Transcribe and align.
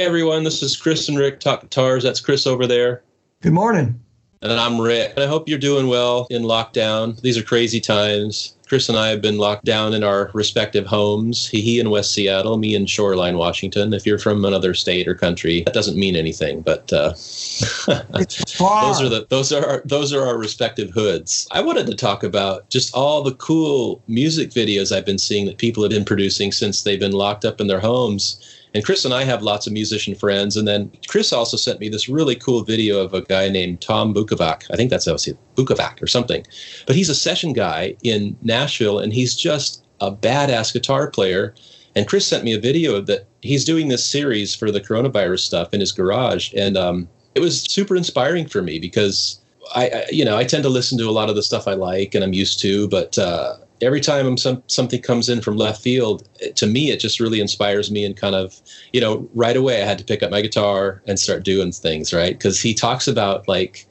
everyone. 0.00 0.44
This 0.44 0.62
is 0.62 0.76
Chris 0.76 1.10
and 1.10 1.18
Rick 1.18 1.40
Talk 1.40 1.60
Guitars. 1.60 2.02
That's 2.02 2.20
Chris 2.20 2.46
over 2.46 2.66
there. 2.66 3.02
Good 3.42 3.52
morning. 3.52 4.00
And 4.40 4.52
I'm 4.52 4.80
Rick. 4.80 5.12
And 5.14 5.22
I 5.22 5.26
hope 5.26 5.46
you're 5.46 5.58
doing 5.58 5.88
well 5.88 6.26
in 6.30 6.42
lockdown. 6.42 7.20
These 7.20 7.36
are 7.36 7.42
crazy 7.42 7.80
times. 7.80 8.56
Chris 8.66 8.88
and 8.88 8.96
I 8.96 9.08
have 9.08 9.20
been 9.20 9.36
locked 9.36 9.66
down 9.66 9.92
in 9.92 10.02
our 10.02 10.30
respective 10.32 10.86
homes. 10.86 11.46
He, 11.46 11.60
he 11.60 11.80
in 11.80 11.90
West 11.90 12.14
Seattle, 12.14 12.56
me 12.56 12.74
in 12.74 12.86
Shoreline, 12.86 13.36
Washington. 13.36 13.92
If 13.92 14.06
you're 14.06 14.18
from 14.18 14.42
another 14.42 14.72
state 14.72 15.06
or 15.06 15.14
country, 15.14 15.64
that 15.64 15.74
doesn't 15.74 15.98
mean 15.98 16.16
anything. 16.16 16.62
But 16.62 16.90
uh, 16.92 17.10
those 17.10 19.02
are 19.02 19.08
the 19.10 19.26
those 19.28 19.52
are 19.52 19.66
our, 19.66 19.82
those 19.84 20.14
are 20.14 20.26
our 20.26 20.38
respective 20.38 20.90
hoods. 20.90 21.46
I 21.50 21.60
wanted 21.60 21.86
to 21.88 21.94
talk 21.94 22.22
about 22.22 22.70
just 22.70 22.94
all 22.94 23.22
the 23.22 23.34
cool 23.34 24.02
music 24.08 24.50
videos 24.50 24.96
I've 24.96 25.04
been 25.04 25.18
seeing 25.18 25.44
that 25.44 25.58
people 25.58 25.82
have 25.82 25.90
been 25.90 26.06
producing 26.06 26.52
since 26.52 26.84
they've 26.84 26.98
been 27.00 27.12
locked 27.12 27.44
up 27.44 27.60
in 27.60 27.66
their 27.66 27.80
homes 27.80 28.40
and 28.74 28.84
Chris 28.84 29.04
and 29.04 29.12
I 29.12 29.24
have 29.24 29.42
lots 29.42 29.66
of 29.66 29.72
musician 29.72 30.14
friends. 30.14 30.56
And 30.56 30.66
then 30.66 30.92
Chris 31.08 31.32
also 31.32 31.56
sent 31.56 31.80
me 31.80 31.88
this 31.88 32.08
really 32.08 32.36
cool 32.36 32.62
video 32.62 33.00
of 33.00 33.14
a 33.14 33.22
guy 33.22 33.48
named 33.48 33.80
Tom 33.80 34.14
Bukovac. 34.14 34.64
I 34.70 34.76
think 34.76 34.90
that's 34.90 35.06
how 35.06 35.14
it's 35.14 35.28
Bukovac 35.56 36.00
or 36.02 36.06
something. 36.06 36.44
But 36.86 36.96
he's 36.96 37.08
a 37.08 37.14
session 37.14 37.52
guy 37.52 37.96
in 38.02 38.36
Nashville, 38.42 38.98
and 38.98 39.12
he's 39.12 39.34
just 39.34 39.84
a 40.00 40.12
badass 40.12 40.72
guitar 40.72 41.10
player. 41.10 41.54
And 41.96 42.06
Chris 42.06 42.26
sent 42.26 42.44
me 42.44 42.54
a 42.54 42.60
video 42.60 43.00
that 43.00 43.26
he's 43.42 43.64
doing 43.64 43.88
this 43.88 44.06
series 44.06 44.54
for 44.54 44.70
the 44.70 44.80
coronavirus 44.80 45.40
stuff 45.40 45.74
in 45.74 45.80
his 45.80 45.90
garage, 45.90 46.52
and 46.54 46.76
um, 46.76 47.08
it 47.34 47.40
was 47.40 47.62
super 47.62 47.96
inspiring 47.96 48.46
for 48.46 48.62
me 48.62 48.78
because 48.78 49.40
I, 49.74 49.88
I, 49.88 50.04
you 50.10 50.24
know, 50.24 50.36
I 50.36 50.44
tend 50.44 50.62
to 50.62 50.68
listen 50.68 50.98
to 50.98 51.08
a 51.08 51.12
lot 51.12 51.28
of 51.28 51.36
the 51.36 51.42
stuff 51.42 51.68
I 51.68 51.74
like 51.74 52.14
and 52.14 52.24
I'm 52.24 52.32
used 52.32 52.60
to, 52.60 52.88
but 52.88 53.18
uh, 53.18 53.56
every 53.82 54.00
time 54.00 54.36
some 54.36 54.62
something 54.66 55.00
comes 55.00 55.28
in 55.28 55.40
from 55.40 55.56
left 55.56 55.82
field, 55.82 56.28
to 56.56 56.66
me 56.66 56.90
it 56.90 57.00
just 57.00 57.20
really 57.20 57.40
inspires 57.40 57.90
me 57.90 58.04
and 58.04 58.16
kind 58.16 58.34
of 58.34 58.60
you 58.92 59.00
know 59.00 59.28
right 59.34 59.56
away 59.56 59.82
I 59.82 59.86
had 59.86 59.98
to 59.98 60.04
pick 60.04 60.22
up 60.22 60.30
my 60.30 60.40
guitar 60.40 61.02
and 61.06 61.18
start 61.18 61.44
doing 61.44 61.72
things 61.72 62.12
right 62.12 62.36
because 62.36 62.60
he 62.60 62.74
talks 62.74 63.08
about 63.08 63.48
like 63.48 63.86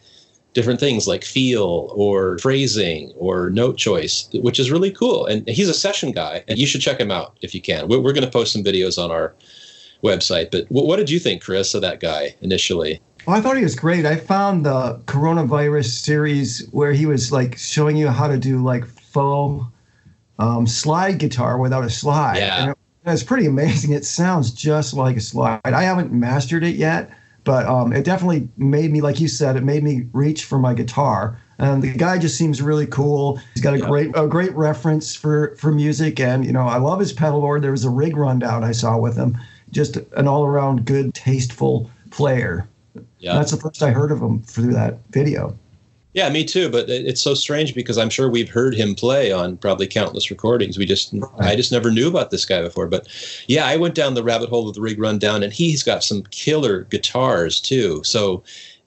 different 0.54 0.80
things 0.80 1.08
like 1.08 1.24
feel 1.24 1.92
or 1.96 2.38
phrasing 2.40 3.14
or 3.16 3.50
note 3.50 3.78
choice, 3.78 4.30
which 4.34 4.60
is 4.60 4.72
really 4.72 4.92
cool. 4.92 5.26
And 5.26 5.48
he's 5.48 5.70
a 5.70 5.74
session 5.74 6.12
guy, 6.12 6.44
and 6.48 6.58
you 6.58 6.66
should 6.66 6.82
check 6.82 7.00
him 7.00 7.12
out 7.12 7.38
if 7.42 7.54
you 7.54 7.62
can. 7.62 7.88
We're, 7.88 8.00
we're 8.00 8.14
going 8.14 8.26
to 8.26 8.32
post 8.32 8.54
some 8.54 8.64
videos 8.64 9.02
on 9.02 9.12
our 9.12 9.36
website. 10.04 10.52
But 10.52 10.66
what, 10.70 10.98
did 10.98 11.10
you 11.10 11.20
think, 11.20 11.44
Chris, 11.44 11.74
of 11.74 11.82
that 11.82 12.00
guy 12.00 12.36
initially? 12.42 13.00
Well, 13.26 13.38
I 13.38 13.42
thought 13.42 13.58
he 13.58 13.64
was 13.64 13.76
great. 13.76 14.06
I 14.06 14.16
found 14.16 14.66
the 14.66 15.00
coronavirus 15.06 15.86
series 15.86 16.68
where 16.72 16.94
he 16.94 17.06
was 17.06 17.32
like 17.32 17.58
showing 17.58 17.96
you 17.96 18.08
how 18.08 18.28
to 18.28 18.38
do 18.38 18.64
like 18.64 18.86
faux 18.86 19.66
um, 20.40 20.66
slide 20.66 21.20
guitar 21.20 21.58
without 21.58 21.84
a 21.84 21.90
slide. 21.90 22.38
Yeah. 22.38 22.62
And 22.62 22.72
it, 22.72 22.78
it's 23.06 23.24
pretty 23.24 23.46
amazing. 23.46 23.94
It 23.94 24.06
sounds 24.06 24.52
just 24.52 24.94
like 24.94 25.18
a 25.18 25.22
slide. 25.22 25.62
I 25.64 25.84
haven't 25.84 26.12
mastered 26.12 26.64
it 26.64 26.76
yet, 26.76 27.12
but 27.44 27.66
um, 27.66 27.94
it 27.94 28.06
definitely 28.06 28.48
made 28.58 28.92
me, 28.92 29.02
like 29.02 29.20
you 29.20 29.28
said, 29.28 29.56
it 29.56 29.64
made 29.64 29.84
me 29.84 30.08
reach 30.14 30.46
for 30.46 30.58
my 30.58 30.74
guitar. 30.74 31.40
And 31.60 31.84
the 31.84 31.94
guy 31.94 32.18
just 32.18 32.38
seems 32.38 32.62
really 32.62 32.88
cool. 32.88 33.40
He's 33.54 33.62
got 33.62 33.74
a 33.74 33.80
yeah. 33.80 33.88
great 33.88 34.12
a 34.16 34.28
great 34.28 34.56
reference 34.56 35.14
for 35.14 35.58
for 35.58 35.74
music, 35.74 36.18
and 36.18 36.46
you 36.46 36.54
know 36.54 36.66
I 36.66 36.78
love 36.78 37.02
his 37.02 37.12
pedal 37.12 37.42
board. 37.42 37.62
There 37.62 37.72
was 37.72 37.84
a 37.84 37.90
rig 37.90 38.16
rundown 38.16 38.64
I 38.64 38.72
saw 38.72 38.98
with 38.98 39.18
him. 39.18 39.38
Just 39.70 39.98
an 40.16 40.26
all 40.26 40.46
around 40.46 40.86
good, 40.86 41.14
tasteful 41.14 41.92
player. 42.12 42.66
Yeah. 43.20 43.34
That's 43.34 43.52
the 43.52 43.58
first 43.58 43.84
I 43.84 43.92
heard 43.92 44.12
of 44.14 44.22
him 44.22 44.42
through 44.42 44.72
that 44.72 45.00
video. 45.10 45.54
Yeah, 46.20 46.28
me 46.30 46.44
too. 46.44 46.70
But 46.70 46.90
it's 46.90 47.22
so 47.22 47.34
strange 47.34 47.74
because 47.74 47.98
I'm 47.98 48.10
sure 48.10 48.30
we've 48.30 48.50
heard 48.50 48.76
him 48.76 48.94
play 48.94 49.32
on 49.32 49.56
probably 49.56 49.88
countless 49.88 50.30
recordings. 50.30 50.78
We 50.78 50.86
just. 50.86 51.16
I 51.40 51.56
just 51.56 51.72
never 51.72 51.92
knew 51.92 52.10
about 52.10 52.30
this 52.30 52.44
guy 52.44 52.62
before. 52.62 52.88
But 52.88 53.08
yeah, 53.48 53.66
I 53.66 53.78
went 53.78 53.96
down 53.96 54.16
the 54.16 54.24
rabbit 54.24 54.50
hole 54.50 54.68
of 54.68 54.76
the 54.76 54.82
rig 54.82 55.00
rundown, 55.00 55.44
and 55.44 55.54
he's 55.54 55.82
got 55.82 56.04
some 56.04 56.24
killer 56.24 56.84
guitars 56.84 57.62
too. 57.62 58.04
So 58.04 58.44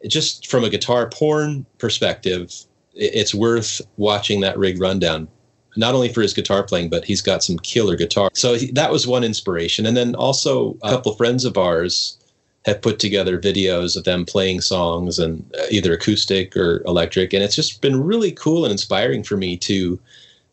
just 0.06 0.46
from 0.46 0.62
a 0.62 0.68
guitar 0.68 1.08
porn 1.08 1.64
perspective, 1.78 2.52
it's 2.92 3.34
worth 3.34 3.80
watching 3.96 4.42
that 4.42 4.58
rig 4.58 4.78
rundown. 4.78 5.26
Not 5.74 5.94
only 5.94 6.12
for 6.12 6.20
his 6.20 6.34
guitar 6.34 6.62
playing, 6.62 6.90
but 6.90 7.02
he's 7.02 7.22
got 7.22 7.42
some 7.42 7.56
killer 7.60 7.96
guitar. 7.96 8.28
So 8.34 8.58
that 8.58 8.92
was 8.92 9.06
one 9.06 9.24
inspiration. 9.24 9.86
And 9.86 9.96
then 9.96 10.14
also 10.14 10.76
a 10.82 10.90
couple 10.90 11.14
friends 11.14 11.46
of 11.46 11.56
ours 11.56 12.18
have 12.64 12.80
put 12.80 12.98
together 12.98 13.40
videos 13.40 13.96
of 13.96 14.04
them 14.04 14.24
playing 14.24 14.60
songs 14.60 15.18
and 15.18 15.44
uh, 15.58 15.64
either 15.70 15.92
acoustic 15.92 16.56
or 16.56 16.82
electric. 16.86 17.32
And 17.32 17.42
it's 17.42 17.56
just 17.56 17.80
been 17.80 18.02
really 18.02 18.32
cool 18.32 18.64
and 18.64 18.72
inspiring 18.72 19.22
for 19.22 19.36
me 19.36 19.56
to 19.58 19.98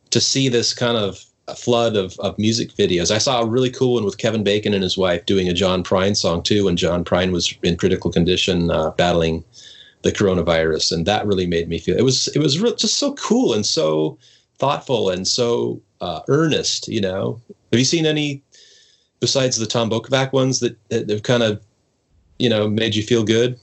to 0.10 0.20
see 0.20 0.50
this 0.50 0.74
kind 0.74 0.98
of 0.98 1.24
flood 1.56 1.96
of, 1.96 2.20
of 2.20 2.38
music 2.38 2.74
videos. 2.74 3.12
I 3.12 3.18
saw 3.18 3.42
a 3.42 3.46
really 3.46 3.70
cool 3.70 3.96
one 3.96 4.06
with 4.06 4.18
Kevin 4.18 4.44
Bacon 4.44 4.74
and 4.74 4.84
his 4.84 4.98
wife 4.98 5.26
doing 5.26 5.48
a 5.48 5.54
John 5.54 5.84
Prine 5.84 6.16
song 6.16 6.42
too 6.44 6.66
when 6.66 6.78
John 6.78 7.04
Prine 7.04 7.32
was 7.32 7.54
in 7.64 7.78
critical 7.78 8.12
condition 8.12 8.72
uh, 8.72 8.92
battling 8.92 9.44
the 10.02 10.12
coronavirus. 10.12 10.92
And 10.92 11.06
that 11.06 11.26
really 11.26 11.48
made 11.48 11.70
me 11.70 11.80
feel 11.80 11.98
it 11.98 12.04
was 12.04 12.28
it 12.30 12.40
was 12.40 12.60
re- 12.60 12.76
just 12.76 12.96
so 12.96 13.14
cool 13.16 13.54
and 13.54 13.66
so 13.66 14.18
thoughtful 14.58 15.10
and 15.10 15.28
so 15.28 15.82
uh, 16.02 16.22
earnest 16.28 16.88
you 16.88 17.02
know? 17.02 17.40
Have 17.72 17.80
you 17.80 17.86
seen 17.86 18.06
any 18.06 18.42
besides 19.20 19.58
the 19.58 19.66
Tom 19.66 19.90
Bukovac 19.90 20.32
ones 20.32 20.60
that, 20.62 20.78
that 20.90 21.10
have 21.10 21.24
kind 21.24 21.44
of 21.44 21.62
you 22.40 22.50
know 22.50 22.68
made 22.68 22.96
you 22.96 23.04
feel 23.04 23.24
good? 23.24 23.60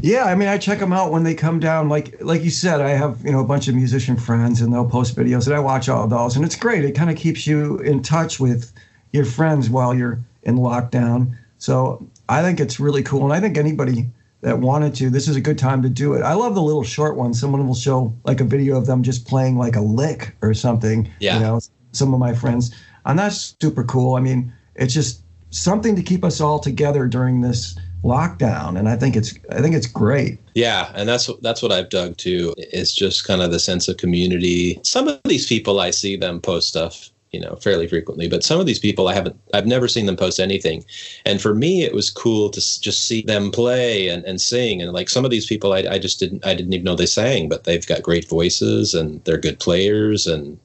Yeah, 0.00 0.24
I 0.24 0.34
mean, 0.34 0.48
I 0.48 0.56
check 0.56 0.78
them 0.78 0.92
out 0.92 1.12
when 1.12 1.22
they 1.24 1.34
come 1.34 1.60
down. 1.60 1.88
Like 1.88 2.16
like 2.22 2.42
you 2.42 2.50
said, 2.50 2.80
I 2.80 2.90
have 2.90 3.20
you 3.24 3.32
know 3.32 3.40
a 3.40 3.44
bunch 3.46 3.68
of 3.68 3.74
musician 3.74 4.16
friends, 4.16 4.60
and 4.60 4.72
they'll 4.72 4.88
post 4.88 5.16
videos, 5.16 5.46
and 5.46 5.54
I 5.54 5.58
watch 5.58 5.88
all 5.88 6.04
of 6.04 6.10
those, 6.10 6.36
and 6.36 6.44
it's 6.44 6.56
great. 6.56 6.84
It 6.84 6.92
kind 6.92 7.10
of 7.10 7.16
keeps 7.16 7.46
you 7.46 7.78
in 7.78 8.02
touch 8.02 8.38
with 8.40 8.72
your 9.12 9.24
friends 9.24 9.68
while 9.68 9.94
you're 9.94 10.20
in 10.44 10.56
lockdown. 10.56 11.36
So 11.58 12.06
I 12.28 12.42
think 12.42 12.60
it's 12.60 12.80
really 12.80 13.02
cool, 13.02 13.24
and 13.24 13.32
I 13.32 13.40
think 13.40 13.58
anybody 13.58 14.08
that 14.42 14.58
wanted 14.60 14.94
to, 14.94 15.10
this 15.10 15.28
is 15.28 15.34
a 15.34 15.40
good 15.40 15.58
time 15.58 15.82
to 15.82 15.88
do 15.88 16.12
it. 16.14 16.22
I 16.22 16.34
love 16.34 16.54
the 16.54 16.62
little 16.62 16.84
short 16.84 17.16
ones. 17.16 17.40
Someone 17.40 17.66
will 17.66 17.74
show 17.74 18.14
like 18.24 18.40
a 18.40 18.44
video 18.44 18.76
of 18.76 18.86
them 18.86 19.02
just 19.02 19.26
playing 19.26 19.56
like 19.56 19.76
a 19.76 19.80
lick 19.80 20.36
or 20.42 20.54
something. 20.54 21.10
Yeah. 21.18 21.34
You 21.34 21.40
know, 21.40 21.60
some 21.92 22.14
of 22.14 22.20
my 22.20 22.34
friends, 22.34 22.74
and 23.04 23.18
that's 23.18 23.56
super 23.60 23.84
cool. 23.84 24.14
I 24.14 24.20
mean, 24.20 24.52
it's 24.74 24.94
just 24.94 25.22
something 25.50 25.96
to 25.96 26.02
keep 26.02 26.24
us 26.24 26.40
all 26.40 26.58
together 26.58 27.06
during 27.06 27.40
this 27.40 27.76
lockdown 28.04 28.78
and 28.78 28.88
i 28.88 28.96
think 28.96 29.16
it's 29.16 29.34
i 29.50 29.60
think 29.60 29.74
it's 29.74 29.86
great. 29.86 30.38
Yeah 30.54 30.90
and 30.94 31.08
that's 31.08 31.28
that's 31.42 31.62
what 31.62 31.72
i've 31.72 31.90
dug 31.90 32.16
too 32.16 32.54
it's 32.56 32.94
just 32.94 33.26
kind 33.26 33.42
of 33.42 33.50
the 33.50 33.58
sense 33.58 33.88
of 33.88 33.96
community. 33.96 34.78
Some 34.82 35.08
of 35.08 35.20
these 35.24 35.46
people 35.46 35.80
i 35.80 35.90
see 35.90 36.16
them 36.16 36.40
post 36.40 36.68
stuff 36.68 37.10
you 37.32 37.40
know 37.40 37.56
fairly 37.56 37.88
frequently 37.88 38.28
but 38.28 38.44
some 38.44 38.60
of 38.60 38.66
these 38.66 38.78
people 38.78 39.08
i 39.08 39.12
haven't 39.12 39.36
i've 39.52 39.66
never 39.66 39.88
seen 39.88 40.06
them 40.06 40.16
post 40.16 40.38
anything. 40.38 40.84
And 41.24 41.40
for 41.40 41.54
me 41.54 41.82
it 41.82 41.94
was 41.94 42.10
cool 42.10 42.50
to 42.50 42.60
just 42.60 43.06
see 43.06 43.22
them 43.22 43.50
play 43.50 44.08
and, 44.08 44.24
and 44.24 44.40
sing. 44.40 44.80
And 44.80 44.92
like 44.92 45.08
some 45.08 45.24
of 45.24 45.30
these 45.30 45.46
people 45.46 45.72
I, 45.72 45.84
I 45.90 45.98
just 45.98 46.20
didn't 46.20 46.46
i 46.46 46.54
didn't 46.54 46.72
even 46.72 46.84
know 46.84 46.94
they 46.94 47.06
sang 47.06 47.48
but 47.48 47.64
they've 47.64 47.86
got 47.86 48.02
great 48.02 48.28
voices 48.28 48.94
and 48.94 49.22
they're 49.24 49.38
good 49.38 49.58
players 49.58 50.26
and 50.26 50.58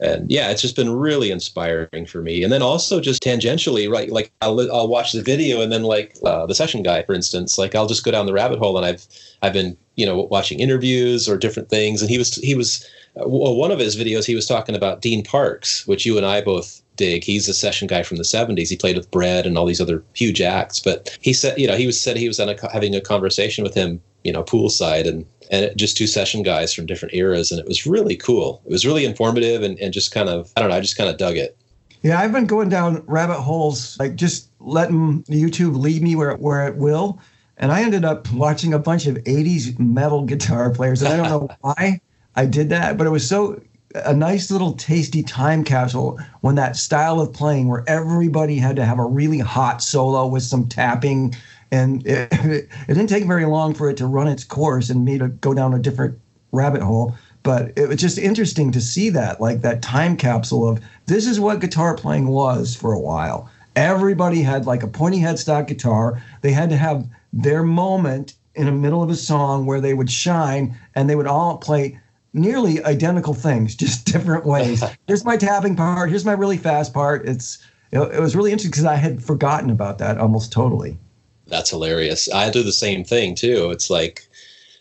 and 0.00 0.30
yeah, 0.30 0.50
it's 0.50 0.62
just 0.62 0.76
been 0.76 0.92
really 0.92 1.30
inspiring 1.30 2.06
for 2.06 2.20
me. 2.20 2.42
And 2.42 2.52
then 2.52 2.62
also 2.62 3.00
just 3.00 3.22
tangentially, 3.22 3.90
right? 3.90 4.10
Like 4.10 4.30
I'll 4.42 4.60
I'll 4.72 4.88
watch 4.88 5.12
the 5.12 5.22
video, 5.22 5.60
and 5.60 5.72
then 5.72 5.82
like 5.82 6.16
uh, 6.24 6.46
the 6.46 6.54
session 6.54 6.82
guy, 6.82 7.02
for 7.02 7.14
instance, 7.14 7.58
like 7.58 7.74
I'll 7.74 7.86
just 7.86 8.04
go 8.04 8.10
down 8.10 8.26
the 8.26 8.32
rabbit 8.32 8.58
hole, 8.58 8.76
and 8.76 8.86
I've 8.86 9.06
I've 9.42 9.52
been 9.52 9.76
you 9.96 10.04
know 10.06 10.22
watching 10.22 10.60
interviews 10.60 11.28
or 11.28 11.36
different 11.36 11.70
things, 11.70 12.02
and 12.02 12.10
he 12.10 12.18
was 12.18 12.34
he 12.36 12.54
was 12.54 12.86
uh, 13.20 13.26
one 13.26 13.70
of 13.70 13.78
his 13.78 13.96
videos 13.96 14.26
he 14.26 14.34
was 14.34 14.46
talking 14.46 14.76
about 14.76 15.00
Dean 15.00 15.24
Parks, 15.24 15.86
which 15.86 16.04
you 16.04 16.16
and 16.16 16.26
I 16.26 16.40
both 16.40 16.82
dig. 16.96 17.24
He's 17.24 17.48
a 17.48 17.54
session 17.54 17.86
guy 17.86 18.02
from 18.02 18.16
the 18.16 18.22
70s. 18.22 18.68
He 18.68 18.76
played 18.76 18.96
with 18.96 19.10
Bread 19.10 19.46
and 19.46 19.56
all 19.56 19.66
these 19.66 19.80
other 19.80 20.02
huge 20.14 20.40
acts. 20.40 20.80
But 20.80 21.16
he 21.20 21.32
said, 21.32 21.58
you 21.58 21.66
know, 21.66 21.76
he 21.76 21.86
was 21.86 22.00
said 22.00 22.16
he 22.16 22.28
was 22.28 22.40
a, 22.40 22.56
having 22.72 22.94
a 22.94 23.00
conversation 23.00 23.62
with 23.62 23.74
him, 23.74 24.00
you 24.24 24.32
know, 24.32 24.42
poolside 24.42 25.06
and 25.06 25.24
and 25.50 25.76
just 25.76 25.96
two 25.96 26.06
session 26.06 26.42
guys 26.42 26.72
from 26.72 26.86
different 26.86 27.14
eras. 27.14 27.50
And 27.50 27.60
it 27.60 27.66
was 27.66 27.86
really 27.86 28.16
cool. 28.16 28.62
It 28.64 28.70
was 28.70 28.86
really 28.86 29.04
informative 29.04 29.62
and, 29.62 29.78
and 29.78 29.92
just 29.92 30.12
kind 30.12 30.28
of, 30.28 30.52
I 30.56 30.60
don't 30.60 30.70
know, 30.70 30.76
I 30.76 30.80
just 30.80 30.96
kind 30.96 31.10
of 31.10 31.16
dug 31.16 31.36
it. 31.36 31.56
Yeah, 32.02 32.20
I've 32.20 32.32
been 32.32 32.46
going 32.46 32.68
down 32.68 33.02
rabbit 33.06 33.40
holes, 33.40 33.98
like 33.98 34.16
just 34.16 34.48
letting 34.60 35.22
YouTube 35.24 35.76
lead 35.76 36.02
me 36.02 36.14
where, 36.14 36.36
where 36.36 36.66
it 36.66 36.76
will. 36.76 37.20
And 37.58 37.72
I 37.72 37.82
ended 37.82 38.04
up 38.04 38.30
watching 38.32 38.74
a 38.74 38.78
bunch 38.78 39.06
of 39.06 39.16
80s 39.16 39.78
metal 39.78 40.24
guitar 40.24 40.70
players. 40.70 41.02
And 41.02 41.12
I 41.12 41.16
don't 41.16 41.28
know 41.28 41.56
why 41.62 42.00
I 42.34 42.46
did 42.46 42.68
that, 42.68 42.98
but 42.98 43.06
it 43.06 43.10
was 43.10 43.26
so 43.26 43.60
a 44.04 44.14
nice 44.14 44.50
little 44.50 44.72
tasty 44.72 45.22
time 45.22 45.64
capsule 45.64 46.18
when 46.40 46.54
that 46.54 46.76
style 46.76 47.20
of 47.20 47.32
playing 47.32 47.68
where 47.68 47.84
everybody 47.86 48.56
had 48.56 48.76
to 48.76 48.84
have 48.84 48.98
a 48.98 49.04
really 49.04 49.38
hot 49.38 49.82
solo 49.82 50.26
with 50.26 50.42
some 50.42 50.68
tapping 50.68 51.34
and 51.72 52.06
it, 52.06 52.28
it, 52.32 52.68
didn't 52.86 53.08
take 53.08 53.24
very 53.24 53.46
long 53.46 53.74
for 53.74 53.90
it 53.90 53.96
to 53.96 54.06
run 54.06 54.28
its 54.28 54.44
course 54.44 54.90
and 54.90 55.04
me 55.04 55.18
to 55.18 55.28
go 55.28 55.54
down 55.54 55.74
a 55.74 55.78
different 55.78 56.18
rabbit 56.52 56.82
hole 56.82 57.14
but 57.46 57.70
it 57.76 57.88
was 57.88 58.00
just 58.00 58.18
interesting 58.18 58.72
to 58.72 58.80
see 58.80 59.08
that 59.08 59.40
like 59.40 59.60
that 59.60 59.80
time 59.80 60.16
capsule 60.16 60.68
of 60.68 60.80
this 61.06 61.28
is 61.28 61.38
what 61.38 61.60
guitar 61.60 61.94
playing 61.94 62.26
was 62.26 62.74
for 62.74 62.92
a 62.92 62.98
while. 62.98 63.48
Everybody 63.76 64.42
had 64.42 64.66
like 64.66 64.82
a 64.82 64.88
pointy 64.88 65.20
headstock 65.20 65.68
guitar. 65.68 66.20
They 66.40 66.50
had 66.50 66.70
to 66.70 66.76
have 66.76 67.06
their 67.32 67.62
moment 67.62 68.34
in 68.56 68.66
the 68.66 68.72
middle 68.72 69.00
of 69.00 69.10
a 69.10 69.14
song 69.14 69.64
where 69.64 69.80
they 69.80 69.94
would 69.94 70.10
shine 70.10 70.76
and 70.96 71.08
they 71.08 71.14
would 71.14 71.28
all 71.28 71.58
play 71.58 72.00
nearly 72.36 72.82
identical 72.84 73.34
things 73.34 73.74
just 73.84 74.06
different 74.06 74.44
ways 74.44 74.84
here's 75.06 75.24
my 75.24 75.36
tapping 75.36 75.74
part 75.74 76.10
here's 76.10 76.24
my 76.24 76.32
really 76.32 76.58
fast 76.58 76.94
part 76.94 77.26
it's 77.26 77.58
it, 77.92 78.14
it 78.14 78.20
was 78.20 78.36
really 78.36 78.52
interesting 78.52 78.70
because 78.70 78.84
I 78.84 78.96
had 78.96 79.22
forgotten 79.22 79.70
about 79.70 79.98
that 79.98 80.18
almost 80.18 80.52
totally. 80.52 80.98
That's 81.46 81.70
hilarious. 81.70 82.30
I 82.32 82.50
do 82.50 82.62
the 82.62 82.72
same 82.72 83.04
thing 83.04 83.34
too. 83.34 83.70
It's 83.70 83.88
like, 83.88 84.26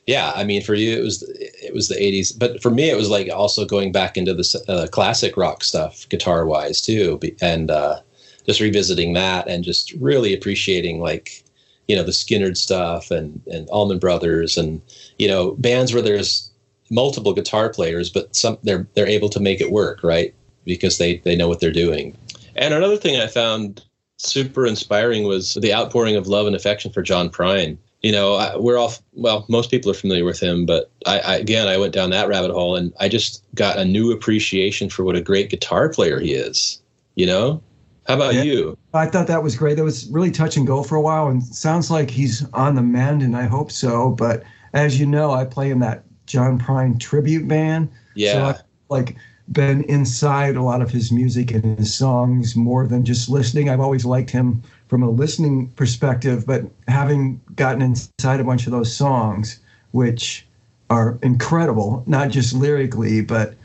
yeah, 0.07 0.33
I 0.35 0.43
mean, 0.43 0.61
for 0.61 0.73
you 0.73 0.97
it 0.97 1.03
was 1.03 1.23
it 1.37 1.73
was 1.73 1.87
the 1.87 1.95
'80s, 1.95 2.37
but 2.37 2.61
for 2.61 2.71
me 2.71 2.89
it 2.89 2.97
was 2.97 3.09
like 3.09 3.29
also 3.31 3.65
going 3.65 3.91
back 3.91 4.17
into 4.17 4.33
the 4.33 4.63
uh, 4.67 4.87
classic 4.87 5.37
rock 5.37 5.63
stuff, 5.63 6.07
guitar 6.09 6.45
wise 6.45 6.81
too, 6.81 7.19
and 7.41 7.69
uh, 7.69 7.99
just 8.45 8.61
revisiting 8.61 9.13
that 9.13 9.47
and 9.47 9.63
just 9.63 9.93
really 9.93 10.33
appreciating 10.33 10.99
like 10.99 11.43
you 11.87 11.95
know 11.95 12.03
the 12.03 12.11
Skynyrd 12.11 12.57
stuff 12.57 13.11
and 13.11 13.41
and 13.51 13.67
Allman 13.69 13.99
Brothers 13.99 14.57
and 14.57 14.81
you 15.19 15.27
know 15.27 15.51
bands 15.53 15.93
where 15.93 16.03
there's 16.03 16.51
multiple 16.89 17.33
guitar 17.33 17.69
players, 17.69 18.09
but 18.09 18.35
some 18.35 18.57
they're 18.63 18.87
they're 18.95 19.07
able 19.07 19.29
to 19.29 19.39
make 19.39 19.61
it 19.61 19.71
work, 19.71 20.03
right? 20.03 20.33
Because 20.65 20.97
they 20.97 21.17
they 21.17 21.35
know 21.35 21.47
what 21.47 21.59
they're 21.59 21.71
doing. 21.71 22.15
And 22.55 22.73
another 22.73 22.97
thing 22.97 23.19
I 23.19 23.27
found 23.27 23.83
super 24.17 24.65
inspiring 24.65 25.23
was 25.23 25.55
the 25.55 25.73
outpouring 25.73 26.15
of 26.15 26.27
love 26.27 26.47
and 26.47 26.55
affection 26.55 26.91
for 26.91 27.01
John 27.01 27.29
Prine. 27.29 27.77
You 28.01 28.11
know, 28.11 28.35
I, 28.35 28.55
we're 28.55 28.77
all 28.77 28.93
well, 29.13 29.45
most 29.49 29.71
people 29.71 29.89
are 29.89 29.95
familiar 29.95 30.25
with 30.25 30.39
him, 30.39 30.65
but 30.65 30.91
I, 31.05 31.19
I 31.19 31.35
again 31.37 31.67
I 31.67 31.77
went 31.77 31.93
down 31.93 32.11
that 32.11 32.27
rabbit 32.27 32.51
hole 32.51 32.75
and 32.75 32.93
I 32.99 33.09
just 33.09 33.43
got 33.55 33.77
a 33.77 33.85
new 33.85 34.11
appreciation 34.11 34.89
for 34.89 35.03
what 35.03 35.15
a 35.15 35.21
great 35.21 35.49
guitar 35.49 35.89
player 35.89 36.19
he 36.19 36.33
is. 36.33 36.81
You 37.15 37.25
know, 37.25 37.63
how 38.07 38.15
about 38.15 38.35
yeah. 38.35 38.43
you? 38.43 38.77
I 38.93 39.07
thought 39.07 39.27
that 39.27 39.41
was 39.41 39.55
great. 39.55 39.75
That 39.75 39.83
was 39.83 40.07
really 40.11 40.31
touch 40.31 40.57
and 40.57 40.67
go 40.67 40.83
for 40.83 40.95
a 40.95 41.01
while, 41.01 41.27
and 41.27 41.43
sounds 41.43 41.89
like 41.89 42.09
he's 42.09 42.45
on 42.53 42.75
the 42.75 42.81
mend, 42.81 43.23
and 43.23 43.35
I 43.35 43.43
hope 43.43 43.71
so. 43.71 44.11
But 44.11 44.43
as 44.73 44.99
you 44.99 45.05
know, 45.05 45.31
I 45.31 45.45
play 45.45 45.71
in 45.71 45.79
that 45.79 46.03
John 46.25 46.59
Prine 46.59 46.99
tribute 46.99 47.47
band. 47.47 47.89
Yeah. 48.15 48.33
So 48.33 48.45
I've, 48.45 48.63
like 48.89 49.15
been 49.51 49.83
inside 49.83 50.55
a 50.55 50.63
lot 50.63 50.81
of 50.81 50.89
his 50.89 51.11
music 51.11 51.51
and 51.51 51.77
his 51.77 51.93
songs 51.93 52.55
more 52.55 52.87
than 52.87 53.05
just 53.05 53.29
listening. 53.29 53.69
I've 53.69 53.79
always 53.79 54.05
liked 54.05 54.31
him 54.31 54.63
from 54.87 55.03
a 55.03 55.09
listening 55.09 55.69
perspective, 55.71 56.45
but 56.45 56.63
having 56.87 57.39
gotten 57.55 57.81
inside 57.81 58.39
a 58.39 58.43
bunch 58.43 58.65
of 58.65 58.71
those 58.71 58.95
songs, 58.95 59.59
which 59.91 60.47
are 60.89 61.19
incredible, 61.21 62.03
not 62.07 62.29
just 62.29 62.53
lyrically, 62.53 63.21
but 63.21 63.55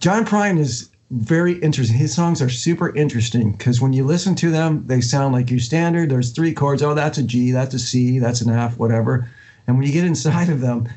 John 0.00 0.24
Prine 0.24 0.58
is 0.58 0.90
very 1.10 1.54
interesting. 1.60 1.96
His 1.96 2.14
songs 2.14 2.42
are 2.42 2.50
super 2.50 2.94
interesting 2.94 3.52
because 3.52 3.80
when 3.80 3.92
you 3.92 4.04
listen 4.04 4.34
to 4.36 4.50
them, 4.50 4.86
they 4.86 5.00
sound 5.00 5.34
like 5.34 5.50
your 5.50 5.60
standard. 5.60 6.10
There's 6.10 6.32
three 6.32 6.52
chords. 6.52 6.82
Oh, 6.82 6.94
that's 6.94 7.18
a 7.18 7.22
G, 7.22 7.50
that's 7.50 7.74
a 7.74 7.78
C, 7.78 8.18
that's 8.18 8.40
an 8.40 8.50
F, 8.50 8.78
whatever. 8.78 9.28
And 9.66 9.76
when 9.76 9.86
you 9.86 9.92
get 9.92 10.04
inside 10.04 10.48
of 10.48 10.60
them, 10.60 10.88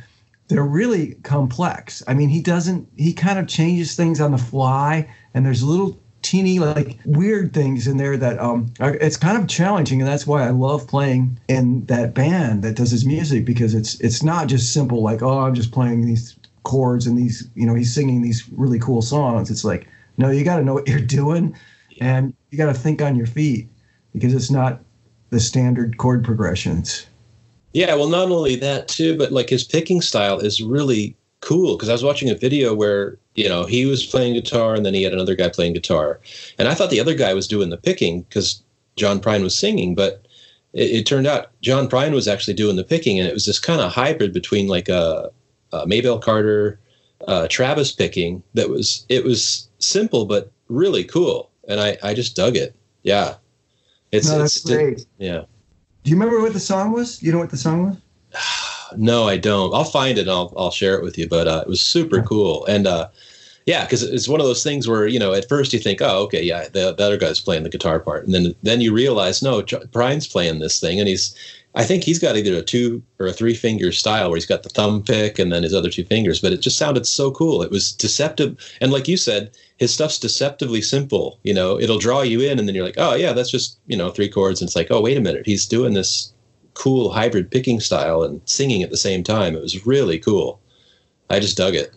they're 0.47 0.63
really 0.63 1.15
complex. 1.23 2.01
I 2.07 2.13
mean, 2.13 2.29
he 2.29 2.41
doesn't, 2.41 2.87
he 2.95 3.13
kind 3.13 3.39
of 3.39 3.47
changes 3.47 3.95
things 3.95 4.21
on 4.21 4.31
the 4.31 4.37
fly, 4.37 5.09
and 5.33 5.45
there's 5.45 5.63
little 5.63 5.99
teeny, 6.21 6.59
like 6.59 6.99
weird 7.05 7.53
things 7.53 7.87
in 7.87 7.97
there 7.97 8.17
that 8.17 8.39
um, 8.39 8.73
are, 8.79 8.95
it's 8.95 9.17
kind 9.17 9.37
of 9.37 9.47
challenging. 9.47 10.01
And 10.01 10.09
that's 10.09 10.27
why 10.27 10.45
I 10.45 10.49
love 10.49 10.87
playing 10.87 11.39
in 11.47 11.85
that 11.85 12.13
band 12.13 12.63
that 12.63 12.75
does 12.75 12.91
his 12.91 13.05
music 13.05 13.45
because 13.45 13.73
it's, 13.73 13.99
it's 14.01 14.23
not 14.23 14.47
just 14.47 14.73
simple, 14.73 15.01
like, 15.01 15.21
oh, 15.21 15.39
I'm 15.39 15.53
just 15.53 15.71
playing 15.71 16.05
these 16.05 16.37
chords 16.63 17.07
and 17.07 17.17
these, 17.17 17.47
you 17.55 17.65
know, 17.65 17.75
he's 17.75 17.93
singing 17.93 18.21
these 18.21 18.47
really 18.49 18.79
cool 18.79 19.01
songs. 19.01 19.49
It's 19.49 19.63
like, 19.63 19.87
no, 20.17 20.29
you 20.31 20.43
got 20.43 20.57
to 20.57 20.63
know 20.63 20.73
what 20.73 20.87
you're 20.87 20.99
doing 20.99 21.55
and 22.01 22.33
you 22.49 22.57
got 22.57 22.67
to 22.67 22.73
think 22.73 23.01
on 23.01 23.15
your 23.15 23.27
feet 23.27 23.69
because 24.13 24.33
it's 24.33 24.51
not 24.51 24.81
the 25.29 25.39
standard 25.39 25.97
chord 25.97 26.23
progressions. 26.23 27.05
Yeah, 27.77 27.93
well, 27.93 28.09
not 28.09 28.31
only 28.31 28.55
that 28.55 28.87
too, 28.87 29.15
but 29.15 29.31
like 29.31 29.51
his 29.51 29.63
picking 29.63 30.01
style 30.01 30.39
is 30.39 30.63
really 30.63 31.15
cool 31.41 31.75
because 31.75 31.89
I 31.89 31.91
was 31.91 32.03
watching 32.03 32.27
a 32.27 32.33
video 32.33 32.73
where 32.73 33.19
you 33.35 33.47
know 33.47 33.65
he 33.65 33.85
was 33.85 34.03
playing 34.03 34.33
guitar 34.33 34.73
and 34.73 34.83
then 34.83 34.95
he 34.95 35.03
had 35.03 35.13
another 35.13 35.35
guy 35.35 35.47
playing 35.49 35.73
guitar, 35.73 36.19
and 36.57 36.67
I 36.67 36.73
thought 36.73 36.89
the 36.89 36.99
other 36.99 37.13
guy 37.13 37.35
was 37.35 37.47
doing 37.47 37.69
the 37.69 37.77
picking 37.77 38.23
because 38.23 38.63
John 38.95 39.19
Prine 39.19 39.43
was 39.43 39.55
singing, 39.55 39.93
but 39.93 40.25
it, 40.73 40.89
it, 40.89 41.05
turned 41.05 41.27
out 41.27 41.51
John 41.61 41.87
Prine 41.87 42.13
was 42.13 42.27
actually 42.27 42.55
doing 42.55 42.77
the 42.77 42.83
picking, 42.83 43.19
and 43.19 43.29
it 43.29 43.33
was 43.35 43.45
this 43.45 43.59
kind 43.59 43.79
of 43.79 43.91
hybrid 43.91 44.33
between 44.33 44.67
like 44.67 44.89
a, 44.89 45.29
a 45.71 45.85
Maybelle 45.85 46.17
Carter, 46.17 46.79
uh, 47.27 47.47
Travis 47.47 47.91
picking 47.91 48.41
that 48.55 48.71
was 48.71 49.05
it 49.07 49.23
was 49.23 49.69
simple 49.77 50.25
but 50.25 50.51
really 50.67 51.03
cool, 51.03 51.51
and 51.67 51.79
I 51.79 51.95
I 52.01 52.15
just 52.15 52.35
dug 52.35 52.57
it. 52.57 52.75
Yeah, 53.03 53.35
it's 54.11 54.29
no, 54.29 54.39
that's 54.39 54.55
it's, 54.55 54.65
great. 54.65 55.05
yeah. 55.19 55.43
Do 56.07 56.11
you 56.11 56.17
remember 56.17 56.39
what 56.39 56.53
the 56.53 56.59
song 56.61 56.93
was? 56.93 57.21
You 57.21 57.33
know 57.33 57.39
what 57.39 57.49
the 57.49 57.57
song 57.57 57.99
was? 58.31 58.93
no, 58.97 59.27
I 59.27 59.35
don't. 59.35 59.73
I'll 59.73 59.83
find 59.83 60.17
it 60.17 60.21
and 60.21 60.31
I'll 60.31 60.53
I'll 60.55 60.71
share 60.71 60.95
it 60.95 61.03
with 61.03 61.17
you. 61.17 61.27
But 61.27 61.49
uh, 61.49 61.63
it 61.65 61.67
was 61.67 61.81
super 61.81 62.21
cool, 62.21 62.65
and 62.67 62.87
uh, 62.87 63.09
yeah, 63.67 63.85
because 63.85 64.01
it's 64.01 64.27
one 64.27 64.39
of 64.39 64.47
those 64.47 64.63
things 64.63 64.87
where 64.87 65.05
you 65.05 65.19
know 65.19 65.33
at 65.33 65.47
first 65.47 65.73
you 65.73 65.79
think, 65.79 66.01
oh, 66.01 66.23
okay, 66.23 66.41
yeah, 66.41 66.63
the, 66.69 66.93
the 66.93 67.03
other 67.03 67.17
guy's 67.17 67.39
playing 67.39 67.63
the 67.63 67.69
guitar 67.69 67.99
part, 67.99 68.25
and 68.25 68.33
then 68.33 68.55
then 68.63 68.81
you 68.81 68.93
realize, 68.93 69.43
no, 69.43 69.61
Prine's 69.91 70.27
playing 70.27 70.59
this 70.59 70.79
thing, 70.79 70.99
and 70.99 71.07
he's 71.07 71.35
I 71.77 71.83
think 71.83 72.03
he's 72.03 72.17
got 72.17 72.35
either 72.35 72.55
a 72.55 72.63
two 72.63 73.03
or 73.19 73.27
a 73.27 73.33
three 73.33 73.53
finger 73.53 73.91
style 73.91 74.29
where 74.29 74.37
he's 74.37 74.47
got 74.47 74.63
the 74.63 74.69
thumb 74.69 75.03
pick 75.03 75.37
and 75.37 75.51
then 75.51 75.61
his 75.61 75.75
other 75.75 75.91
two 75.91 76.05
fingers, 76.05 76.41
but 76.41 76.51
it 76.51 76.61
just 76.61 76.77
sounded 76.77 77.05
so 77.05 77.29
cool. 77.29 77.61
It 77.61 77.69
was 77.69 77.91
deceptive. 77.91 78.57
And 78.81 78.91
like 78.91 79.07
you 79.07 79.15
said, 79.15 79.51
his 79.77 79.93
stuff's 79.93 80.17
deceptively 80.17 80.81
simple. 80.81 81.39
You 81.43 81.53
know, 81.53 81.79
it'll 81.79 81.99
draw 81.99 82.23
you 82.23 82.41
in 82.41 82.57
and 82.57 82.67
then 82.67 82.73
you're 82.73 82.83
like, 82.83 82.97
oh, 82.97 83.13
yeah, 83.13 83.31
that's 83.31 83.51
just, 83.51 83.77
you 83.85 83.95
know, 83.95 84.09
three 84.09 84.27
chords. 84.27 84.59
And 84.59 84.67
it's 84.67 84.75
like, 84.75 84.87
oh, 84.89 85.01
wait 85.01 85.17
a 85.17 85.21
minute. 85.21 85.45
He's 85.45 85.67
doing 85.67 85.93
this 85.93 86.33
cool 86.73 87.11
hybrid 87.11 87.51
picking 87.51 87.79
style 87.79 88.23
and 88.23 88.41
singing 88.45 88.81
at 88.81 88.89
the 88.89 88.97
same 88.97 89.21
time. 89.23 89.55
It 89.55 89.61
was 89.61 89.85
really 89.85 90.17
cool. 90.17 90.59
I 91.29 91.39
just 91.39 91.57
dug 91.57 91.75
it. 91.75 91.93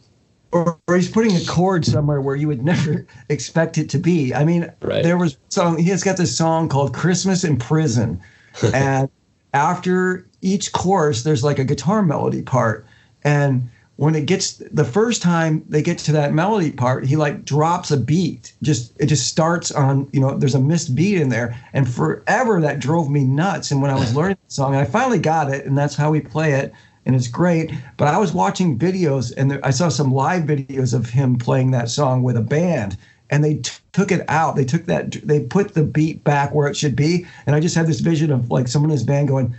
Or, 0.52 0.78
or 0.88 0.96
he's 0.96 1.10
putting 1.10 1.36
a 1.36 1.44
chord 1.44 1.84
somewhere 1.84 2.20
where 2.20 2.34
you 2.34 2.48
would 2.48 2.64
never 2.64 3.06
expect 3.28 3.78
it 3.78 3.88
to 3.90 3.98
be. 3.98 4.34
I 4.34 4.44
mean, 4.44 4.70
right. 4.82 5.02
there 5.02 5.16
was 5.16 5.36
song, 5.48 5.78
he 5.78 5.90
has 5.90 6.02
got 6.02 6.16
this 6.16 6.36
song 6.36 6.68
called 6.68 6.92
Christmas 6.92 7.44
in 7.44 7.56
Prison. 7.56 8.20
and 8.74 9.08
after 9.54 10.26
each 10.42 10.72
chorus, 10.72 11.22
there's 11.22 11.44
like 11.44 11.58
a 11.58 11.64
guitar 11.64 12.02
melody 12.02 12.42
part. 12.42 12.86
And 13.22 13.70
when 14.00 14.14
it 14.14 14.24
gets 14.24 14.54
the 14.54 14.84
first 14.84 15.20
time 15.20 15.62
they 15.68 15.82
get 15.82 15.98
to 15.98 16.12
that 16.12 16.32
melody 16.32 16.72
part, 16.72 17.04
he 17.04 17.16
like 17.16 17.44
drops 17.44 17.90
a 17.90 17.98
beat. 17.98 18.54
Just 18.62 18.98
it 18.98 19.06
just 19.06 19.26
starts 19.26 19.70
on, 19.70 20.08
you 20.12 20.20
know, 20.20 20.38
there's 20.38 20.54
a 20.54 20.60
missed 20.60 20.94
beat 20.94 21.20
in 21.20 21.28
there. 21.28 21.54
And 21.74 21.86
forever 21.86 22.62
that 22.62 22.78
drove 22.78 23.10
me 23.10 23.24
nuts. 23.24 23.70
And 23.70 23.82
when 23.82 23.90
I 23.90 23.96
was 23.96 24.14
learning 24.16 24.38
the 24.48 24.54
song, 24.54 24.74
I 24.74 24.86
finally 24.86 25.18
got 25.18 25.52
it, 25.52 25.66
and 25.66 25.76
that's 25.76 25.96
how 25.96 26.10
we 26.10 26.20
play 26.22 26.54
it. 26.54 26.72
And 27.10 27.16
it's 27.16 27.26
great. 27.26 27.72
But 27.96 28.06
I 28.06 28.18
was 28.18 28.32
watching 28.32 28.78
videos 28.78 29.34
and 29.36 29.50
there, 29.50 29.60
I 29.66 29.70
saw 29.70 29.88
some 29.88 30.14
live 30.14 30.44
videos 30.44 30.94
of 30.94 31.10
him 31.10 31.38
playing 31.38 31.72
that 31.72 31.90
song 31.90 32.22
with 32.22 32.36
a 32.36 32.40
band 32.40 32.96
and 33.30 33.42
they 33.42 33.54
t- 33.56 33.80
took 33.90 34.12
it 34.12 34.24
out. 34.28 34.54
They 34.54 34.64
took 34.64 34.84
that, 34.84 35.10
they 35.24 35.40
put 35.40 35.74
the 35.74 35.82
beat 35.82 36.22
back 36.22 36.54
where 36.54 36.68
it 36.68 36.76
should 36.76 36.94
be. 36.94 37.26
And 37.46 37.56
I 37.56 37.58
just 37.58 37.74
had 37.74 37.88
this 37.88 37.98
vision 37.98 38.30
of 38.30 38.52
like 38.52 38.68
someone 38.68 38.92
in 38.92 38.96
his 38.96 39.02
band 39.02 39.26
going, 39.26 39.56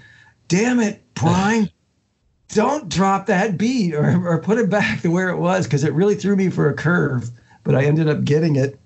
damn 0.48 0.80
it, 0.80 1.04
Prine, 1.14 1.70
don't 2.54 2.88
drop 2.88 3.26
that 3.26 3.58
beat 3.58 3.96
or, 3.96 4.26
or 4.26 4.40
put 4.40 4.58
it 4.58 4.70
back 4.70 5.02
to 5.02 5.10
where 5.10 5.28
it 5.28 5.38
was 5.38 5.66
because 5.66 5.84
it 5.84 5.92
really 5.92 6.16
threw 6.16 6.38
me 6.38 6.50
for 6.50 6.70
a 6.70 6.74
curve. 6.74 7.32
But 7.66 7.76
I 7.76 7.84
ended 7.84 8.08
up 8.08 8.24
getting 8.24 8.56
it. 8.56 8.80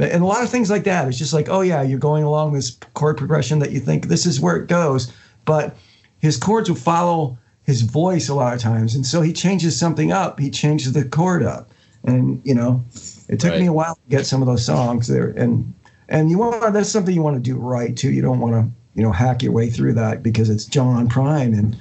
And 0.00 0.24
a 0.24 0.26
lot 0.26 0.42
of 0.42 0.50
things 0.50 0.70
like 0.70 0.82
that. 0.82 1.06
It's 1.06 1.18
just 1.18 1.32
like, 1.32 1.48
oh, 1.48 1.60
yeah, 1.60 1.82
you're 1.82 2.00
going 2.00 2.24
along 2.24 2.52
this 2.52 2.76
chord 2.94 3.16
progression 3.16 3.60
that 3.60 3.70
you 3.70 3.78
think 3.78 4.08
this 4.08 4.26
is 4.26 4.40
where 4.40 4.56
it 4.56 4.66
goes. 4.66 5.12
But 5.44 5.76
his 6.18 6.36
chords 6.36 6.68
will 6.68 6.76
follow 6.76 7.38
his 7.68 7.82
voice 7.82 8.30
a 8.30 8.34
lot 8.34 8.54
of 8.54 8.60
times. 8.62 8.94
And 8.94 9.04
so 9.04 9.20
he 9.20 9.30
changes 9.30 9.78
something 9.78 10.10
up, 10.10 10.40
he 10.40 10.48
changes 10.48 10.94
the 10.94 11.04
chord 11.04 11.42
up. 11.42 11.70
And, 12.02 12.40
you 12.42 12.54
know, 12.54 12.82
it 13.28 13.38
took 13.38 13.50
right. 13.50 13.60
me 13.60 13.66
a 13.66 13.72
while 13.74 13.94
to 13.94 14.00
get 14.08 14.24
some 14.24 14.40
of 14.40 14.48
those 14.48 14.64
songs 14.64 15.06
there, 15.06 15.28
and 15.30 15.74
and 16.08 16.30
you 16.30 16.38
want 16.38 16.72
that's 16.72 16.88
something 16.88 17.14
you 17.14 17.20
want 17.20 17.36
to 17.36 17.42
do 17.42 17.58
right 17.58 17.94
too. 17.94 18.10
You 18.10 18.22
don't 18.22 18.40
want 18.40 18.54
to 18.54 18.70
you 18.94 19.02
know 19.02 19.12
hack 19.12 19.42
your 19.42 19.52
way 19.52 19.68
through 19.68 19.92
that 19.94 20.22
because 20.22 20.48
it's 20.48 20.64
John 20.64 21.10
Prine 21.10 21.58
and 21.58 21.76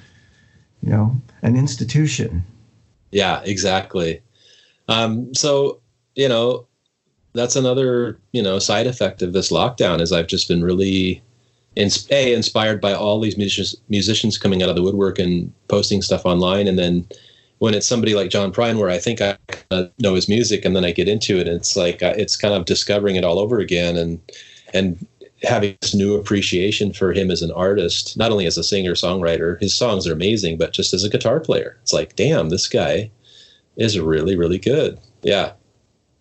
you 0.84 0.90
know 0.90 1.16
an 1.44 1.56
institution. 1.56 2.44
Yeah, 3.12 3.42
exactly. 3.46 4.22
Um, 4.90 5.34
so 5.34 5.80
you 6.16 6.28
know 6.28 6.68
that's 7.32 7.56
another 7.56 8.20
you 8.34 8.42
know 8.42 8.60
side 8.60 8.88
effect 8.88 9.22
of 9.22 9.32
this 9.32 9.50
lockdown 9.50 10.02
is 10.02 10.12
I've 10.12 10.28
just 10.28 10.50
been 10.50 10.64
really 10.64 11.22
in, 11.78 11.90
a 12.10 12.34
inspired 12.34 12.82
by 12.82 12.94
all 12.94 13.20
these 13.22 13.38
musicians 13.38 13.80
musicians 13.88 14.38
coming 14.38 14.64
out 14.64 14.70
of 14.70 14.76
the 14.76 14.82
woodwork 14.82 15.20
and 15.20 15.54
posting 15.68 16.02
stuff 16.02 16.26
online, 16.26 16.68
and 16.68 16.78
then 16.78 17.06
when 17.60 17.74
it's 17.74 17.88
somebody 17.88 18.16
like 18.16 18.30
John 18.32 18.52
Prine, 18.52 18.80
where 18.80 18.90
I 18.90 18.98
think 18.98 19.22
I 19.22 19.38
know 20.00 20.16
his 20.16 20.28
music, 20.28 20.66
and 20.66 20.76
then 20.76 20.84
I 20.84 20.92
get 20.92 21.08
into 21.08 21.38
it, 21.38 21.48
and 21.48 21.56
it's 21.56 21.76
like 21.76 22.02
uh, 22.02 22.14
it's 22.18 22.36
kind 22.36 22.54
of 22.54 22.66
discovering 22.66 23.16
it 23.16 23.24
all 23.24 23.40
over 23.40 23.60
again, 23.60 23.96
and 23.96 24.20
and 24.74 25.06
having 25.44 25.78
this 25.82 25.94
new 25.94 26.16
appreciation 26.16 26.94
for 26.94 27.14
him 27.14 27.30
as 27.30 27.44
an 27.44 27.52
artist, 27.52 28.18
not 28.18 28.32
only 28.32 28.48
as 28.48 28.58
a 28.58 28.64
singer 28.64 28.94
songwriter. 28.94 29.62
His 29.62 29.76
songs 29.76 30.08
are 30.08 30.14
amazing, 30.14 30.58
but 30.58 30.74
just 30.74 30.96
as 30.96 31.04
a 31.04 31.10
guitar 31.10 31.40
player, 31.40 31.78
it's 31.84 31.94
like, 31.94 32.16
damn, 32.16 32.50
this 32.50 32.68
guy 32.68 33.12
is 33.76 34.00
really 34.00 34.36
really 34.36 34.58
good. 34.58 35.00
Yeah. 35.22 35.52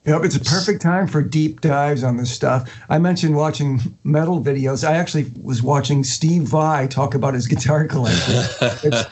Yep, 0.06 0.24
it's 0.24 0.36
a 0.36 0.40
perfect 0.40 0.80
time 0.80 1.08
for 1.08 1.20
deep 1.20 1.60
dives 1.60 2.04
on 2.04 2.16
this 2.16 2.30
stuff. 2.30 2.72
I 2.88 2.98
mentioned 2.98 3.34
watching 3.34 3.80
metal 4.04 4.40
videos. 4.40 4.86
I 4.86 4.94
actually 4.94 5.32
was 5.42 5.64
watching 5.64 6.04
Steve 6.04 6.42
Vai 6.42 6.86
talk 6.86 7.16
about 7.16 7.34
his 7.34 7.48
guitar 7.48 7.88
collection. 7.88 8.44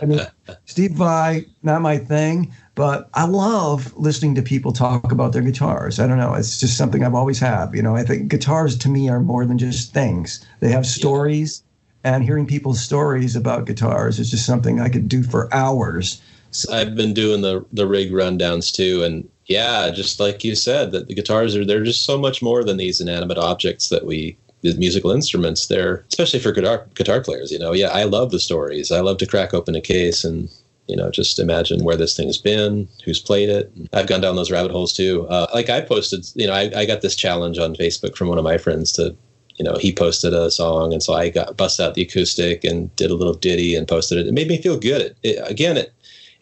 I 0.00 0.04
mean, 0.04 0.20
Steve 0.66 0.92
Vai, 0.92 1.46
not 1.64 1.82
my 1.82 1.98
thing, 1.98 2.54
but 2.76 3.10
I 3.14 3.26
love 3.26 3.92
listening 3.96 4.36
to 4.36 4.42
people 4.42 4.72
talk 4.72 5.10
about 5.10 5.32
their 5.32 5.42
guitars. 5.42 5.98
I 5.98 6.06
don't 6.06 6.18
know, 6.18 6.34
it's 6.34 6.60
just 6.60 6.76
something 6.76 7.02
I've 7.02 7.14
always 7.14 7.40
had. 7.40 7.74
You 7.74 7.82
know, 7.82 7.96
I 7.96 8.04
think 8.04 8.28
guitars 8.28 8.78
to 8.78 8.88
me 8.88 9.08
are 9.08 9.20
more 9.20 9.44
than 9.44 9.58
just 9.58 9.92
things. 9.92 10.46
They 10.60 10.70
have 10.70 10.86
stories, 10.86 11.64
and 12.04 12.22
hearing 12.22 12.46
people's 12.46 12.80
stories 12.80 13.34
about 13.34 13.64
guitars 13.64 14.20
is 14.20 14.30
just 14.30 14.46
something 14.46 14.78
I 14.78 14.90
could 14.90 15.08
do 15.08 15.24
for 15.24 15.52
hours. 15.52 16.20
So, 16.54 16.72
I've 16.72 16.94
been 16.94 17.14
doing 17.14 17.42
the 17.42 17.64
the 17.72 17.86
rig 17.86 18.10
rundowns 18.10 18.72
too, 18.72 19.02
and 19.02 19.28
yeah, 19.46 19.90
just 19.90 20.20
like 20.20 20.44
you 20.44 20.54
said, 20.54 20.92
that 20.92 21.08
the 21.08 21.14
guitars 21.14 21.56
are 21.56 21.64
they're 21.64 21.84
just 21.84 22.04
so 22.04 22.18
much 22.18 22.42
more 22.42 22.64
than 22.64 22.76
these 22.76 23.00
inanimate 23.00 23.38
objects 23.38 23.88
that 23.88 24.06
we 24.06 24.36
the 24.62 24.74
musical 24.76 25.10
instruments. 25.10 25.66
They're 25.66 26.04
especially 26.08 26.40
for 26.40 26.52
guitar 26.52 26.86
guitar 26.94 27.20
players. 27.20 27.50
You 27.50 27.58
know, 27.58 27.72
yeah, 27.72 27.88
I 27.88 28.04
love 28.04 28.30
the 28.30 28.40
stories. 28.40 28.90
I 28.90 29.00
love 29.00 29.18
to 29.18 29.26
crack 29.26 29.52
open 29.52 29.74
a 29.74 29.80
case 29.80 30.24
and 30.24 30.48
you 30.86 30.96
know 30.96 31.10
just 31.10 31.38
imagine 31.38 31.84
where 31.84 31.96
this 31.96 32.16
thing's 32.16 32.38
been, 32.38 32.88
who's 33.04 33.20
played 33.20 33.48
it. 33.48 33.72
I've 33.92 34.06
gone 34.06 34.20
down 34.20 34.36
those 34.36 34.50
rabbit 34.50 34.70
holes 34.70 34.92
too. 34.92 35.26
Uh, 35.28 35.46
like 35.52 35.70
I 35.70 35.80
posted, 35.80 36.26
you 36.34 36.46
know, 36.46 36.52
I, 36.52 36.70
I 36.76 36.86
got 36.86 37.02
this 37.02 37.16
challenge 37.16 37.58
on 37.58 37.74
Facebook 37.74 38.16
from 38.16 38.28
one 38.28 38.38
of 38.38 38.44
my 38.44 38.58
friends 38.58 38.92
to 38.92 39.16
you 39.56 39.64
know, 39.64 39.76
he 39.76 39.92
posted 39.92 40.34
a 40.34 40.50
song, 40.50 40.92
and 40.92 41.00
so 41.00 41.14
I 41.14 41.28
got 41.28 41.56
bust 41.56 41.78
out 41.78 41.94
the 41.94 42.02
acoustic 42.02 42.64
and 42.64 42.94
did 42.96 43.10
a 43.10 43.14
little 43.14 43.34
ditty 43.34 43.76
and 43.76 43.86
posted 43.86 44.18
it. 44.18 44.26
It 44.26 44.34
made 44.34 44.48
me 44.48 44.60
feel 44.60 44.76
good. 44.76 45.00
It, 45.00 45.16
it, 45.22 45.50
again, 45.50 45.76
it 45.76 45.92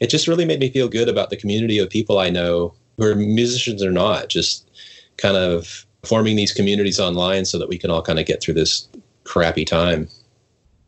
it 0.02 0.10
just 0.10 0.26
really 0.26 0.44
made 0.44 0.58
me 0.58 0.68
feel 0.68 0.88
good 0.88 1.08
about 1.08 1.30
the 1.30 1.36
community 1.36 1.78
of 1.78 1.88
people 1.88 2.18
I 2.18 2.28
know 2.28 2.74
who 2.98 3.06
are 3.06 3.14
musicians 3.14 3.84
or 3.84 3.92
not, 3.92 4.28
just 4.28 4.68
kind 5.16 5.36
of 5.36 5.86
forming 6.02 6.34
these 6.34 6.50
communities 6.50 6.98
online 6.98 7.44
so 7.44 7.56
that 7.56 7.68
we 7.68 7.78
can 7.78 7.88
all 7.88 8.02
kind 8.02 8.18
of 8.18 8.26
get 8.26 8.42
through 8.42 8.54
this 8.54 8.88
crappy 9.22 9.64
time. 9.64 10.08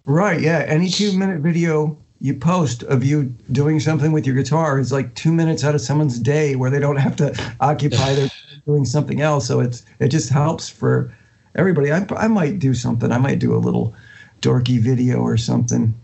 Right. 0.05 0.41
Yeah. 0.41 0.65
Any 0.67 0.89
two 0.89 1.17
minute 1.17 1.43
video 1.43 1.97
you 2.21 2.35
post 2.35 2.83
of 2.85 3.05
you 3.05 3.33
doing 3.53 3.79
something 3.79 4.11
with 4.11 4.27
your 4.27 4.35
guitar 4.35 4.81
is 4.81 4.91
like 4.91 5.15
two 5.15 5.33
minutes 5.33 5.63
out 5.63 5.77
of 5.77 5.81
someone's 5.81 6.19
day 6.19 6.57
where 6.57 6.71
they 6.71 6.81
don't 6.81 6.97
have 6.97 7.15
to 7.17 7.55
occupy 7.61 8.15
their 8.15 8.29
doing 8.67 8.85
something 8.85 9.21
else. 9.21 9.47
So 9.47 9.61
it's 9.61 9.85
it 10.01 10.09
just 10.09 10.29
helps 10.29 10.69
for 10.69 11.17
everybody. 11.55 11.93
I, 11.93 12.05
I 12.17 12.27
might 12.27 12.59
do 12.59 12.75
something. 12.75 13.13
I 13.13 13.19
might 13.19 13.39
do 13.39 13.55
a 13.55 13.63
little 13.63 13.95
dorky 14.41 14.81
video 14.81 15.19
or 15.19 15.37
something 15.37 15.95